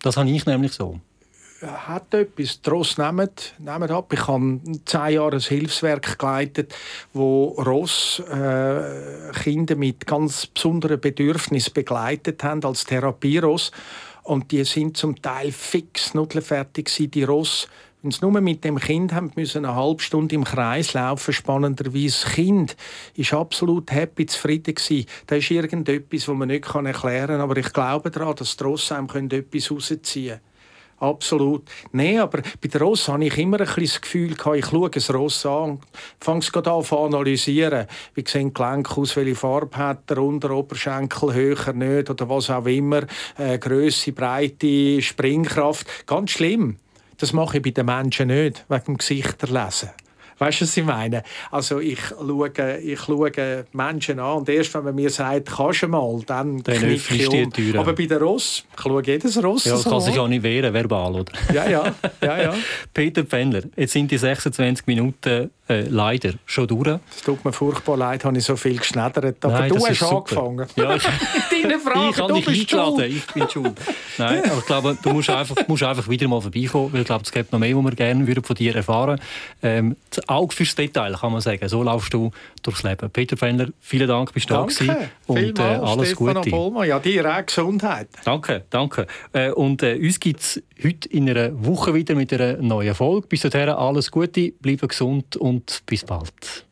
Das 0.02 0.16
habe 0.16 0.30
ich 0.30 0.46
nämlich 0.46 0.72
so 0.72 1.00
hat 1.62 2.14
etwas. 2.14 2.60
Tross 2.62 2.98
nehmt, 2.98 3.54
nehmt 3.58 3.90
ab. 3.90 4.12
Ich 4.12 4.26
habe 4.26 4.60
zehn 4.84 5.14
Jahre 5.14 5.36
ein 5.36 5.40
Hilfswerk 5.40 6.18
geleitet, 6.18 6.74
wo 7.12 7.48
Ross 7.58 8.20
äh, 8.20 9.32
Kinder 9.42 9.76
mit 9.76 10.06
ganz 10.06 10.46
besonderen 10.46 11.00
Bedürfnissen 11.00 11.72
begleitet 11.72 12.42
haben 12.44 12.64
als 12.64 12.84
Therapieross. 12.84 13.72
Und 14.22 14.52
die 14.52 14.64
sind 14.64 14.96
zum 14.96 15.20
Teil 15.20 15.52
fix 15.52 16.14
nudelfertig 16.14 16.90
die 17.10 17.24
Ross. 17.24 17.68
Wenn 18.02 18.12
sie 18.12 18.20
nur 18.20 18.40
mit 18.40 18.62
dem 18.62 18.78
Kind 18.78 19.12
haben 19.12 19.32
müssen 19.34 19.64
eine 19.64 19.74
halbe 19.74 20.02
Stunde 20.02 20.36
im 20.36 20.44
Kreis 20.44 20.92
laufen, 20.92 21.32
spannenderweise. 21.32 22.24
Das 22.24 22.32
Kind 22.32 22.76
ist 23.16 23.34
absolut 23.34 23.90
happy, 23.90 24.26
zufrieden 24.26 24.76
gewesen. 24.76 25.06
Das 25.26 25.38
ist 25.38 25.50
irgendetwas, 25.50 26.26
das 26.26 26.34
man 26.34 26.48
nicht 26.48 26.72
erklären 26.72 27.26
kann. 27.26 27.40
Aber 27.40 27.56
ich 27.56 27.72
glaube 27.72 28.12
daran, 28.12 28.36
dass 28.36 28.56
die 28.56 28.62
Ross 28.62 28.92
einem 28.92 29.08
etwas 29.08 29.70
rausziehen 29.72 30.02
können. 30.02 30.47
Absolut. 31.00 31.62
Nein, 31.92 32.18
aber 32.18 32.42
bei 32.60 32.68
der 32.68 32.80
Ross 32.80 33.06
habe 33.08 33.24
ich 33.24 33.38
immer 33.38 33.60
ein 33.60 33.66
bisschen 33.66 33.84
das 33.84 34.00
Gefühl 34.00 34.34
gehabt, 34.34 34.56
ich 34.56 34.66
schaue 34.66 34.90
ein 34.92 35.16
Ross 35.16 35.46
an 35.46 35.78
fange 36.20 36.40
es 36.40 36.52
gerade 36.52 36.72
an 36.72 36.84
zu 36.84 36.98
analysieren. 36.98 37.86
Wie 38.14 38.24
sehen 38.26 38.48
die 38.48 38.54
Gelenke 38.54 38.96
aus, 39.00 39.16
welche 39.16 39.34
Farbe 39.34 39.76
hat 39.76 40.10
der 40.10 40.18
Unteroberschenkel, 40.18 41.32
höher 41.32 41.72
nicht 41.72 42.10
oder 42.10 42.28
was 42.28 42.50
auch 42.50 42.66
immer. 42.66 43.02
Äh, 43.36 43.58
Größe, 43.58 44.12
Breite, 44.12 45.00
Springkraft. 45.00 46.06
Ganz 46.06 46.32
schlimm. 46.32 46.76
Das 47.18 47.32
mache 47.32 47.58
ich 47.58 47.62
bei 47.62 47.70
den 47.70 47.86
Menschen 47.86 48.28
nicht, 48.28 48.64
wegen 48.68 48.84
dem 48.84 48.96
Gesichterlesen. 48.98 49.90
Weißt 50.38 50.60
du, 50.60 50.64
was 50.64 50.76
ich 50.76 50.84
meine? 50.84 51.22
Also 51.50 51.80
ich 51.80 52.00
schaue, 52.00 52.50
ich 52.78 53.00
schaue 53.00 53.66
Menschen 53.72 54.20
an 54.20 54.38
und 54.38 54.48
erst 54.48 54.74
wenn 54.74 54.84
man 54.84 54.94
mir 54.94 55.10
sagt, 55.10 55.46
kannst 55.46 55.82
du 55.82 55.88
mal, 55.88 56.20
dann, 56.26 56.62
dann 56.62 56.76
öffnest 56.76 57.10
ich 57.10 57.28
um. 57.28 57.50
die 57.50 57.50
Tür. 57.50 57.80
Aber 57.80 57.92
bei 57.92 58.06
den 58.06 58.18
Ross, 58.18 58.64
ich 58.76 58.82
schaue 58.82 59.02
jedes 59.04 59.42
Ross 59.42 59.64
Ja, 59.64 59.72
das 59.72 59.82
so 59.82 59.90
kann 59.90 60.00
sich 60.00 60.18
auch 60.18 60.28
nicht 60.28 60.42
wehren, 60.42 60.72
verbal, 60.72 61.14
oder? 61.14 61.32
Ja, 61.52 61.68
ja. 61.68 61.94
ja, 62.22 62.42
ja. 62.42 62.54
Peter 62.94 63.24
Pfändler, 63.24 63.62
jetzt 63.76 63.92
sind 63.92 64.10
die 64.10 64.18
26 64.18 64.86
Minuten 64.86 65.50
äh, 65.68 65.82
leider 65.82 66.32
schon 66.46 66.66
durch. 66.66 66.98
Es 67.14 67.22
tut 67.22 67.44
mir 67.44 67.52
furchtbar 67.52 67.96
leid, 67.96 68.24
habe 68.24 68.38
ich 68.38 68.44
so 68.44 68.56
viel 68.56 68.78
geschneddert. 68.78 69.44
Aber 69.44 69.60
Nein, 69.60 69.68
du 69.68 69.86
hast 69.86 70.02
angefangen. 70.02 70.66
Ja, 70.76 70.96
ich, 70.96 71.02
Deine 71.62 71.78
Frage, 71.78 72.10
ich 72.10 72.18
habe 72.18 72.32
dich 72.34 72.48
eingeladen, 72.48 73.04
ich 73.04 73.26
bin 73.26 73.48
schuld. 73.48 73.74
Nein, 74.16 74.42
aber 74.44 74.58
ich 74.58 74.66
glaube, 74.66 74.98
du 75.02 75.10
musst 75.10 75.30
einfach, 75.30 75.56
musst 75.68 75.82
einfach 75.82 76.08
wieder 76.08 76.26
mal 76.28 76.40
vorbeikommen, 76.40 76.92
weil 76.92 77.00
ich 77.02 77.06
glaube, 77.06 77.24
es 77.24 77.32
gibt 77.32 77.52
noch 77.52 77.58
mehr, 77.58 77.76
was 77.76 77.84
wir 77.84 77.90
gerne 77.92 78.42
von 78.42 78.56
dir 78.56 78.76
erfahren 78.76 79.08
würden. 79.08 79.20
Ähm, 79.62 79.96
Auge 80.28 80.54
fürs 80.54 80.74
Detail, 80.74 81.14
kann 81.14 81.32
man 81.32 81.40
sagen. 81.40 81.68
So 81.68 81.82
laufst 81.82 82.12
du 82.12 82.30
durchs 82.62 82.82
Leben. 82.82 83.10
Peter 83.10 83.36
Fenner, 83.36 83.68
vielen 83.80 84.08
Dank, 84.08 84.32
bist 84.32 84.50
du 84.50 84.54
da 84.54 84.62
gewesen. 84.62 84.94
Und 85.26 85.58
äh, 85.58 85.62
alles 85.62 86.10
Stefano 86.10 86.40
Gute. 86.40 86.50
Bollmann. 86.50 86.88
Ja, 86.88 86.98
dir 86.98 87.26
auch 87.26 87.44
Gesundheit. 87.44 88.08
Danke, 88.24 88.64
danke. 88.70 89.06
Äh, 89.32 89.50
und 89.50 89.82
äh, 89.82 89.96
uns 89.96 90.20
gibt 90.20 90.40
es 90.40 90.62
heute 90.82 91.08
in 91.08 91.28
einer 91.28 91.50
Woche 91.64 91.94
wieder 91.94 92.14
mit 92.14 92.32
einer 92.32 92.58
neuen 92.58 92.94
Folge. 92.94 93.26
Bis 93.26 93.42
dahin 93.42 93.70
alles 93.70 94.10
Gute, 94.10 94.52
bleibe 94.60 94.86
gesund 94.88 95.36
und 95.36 95.82
bis 95.86 96.04
bald. 96.04 96.67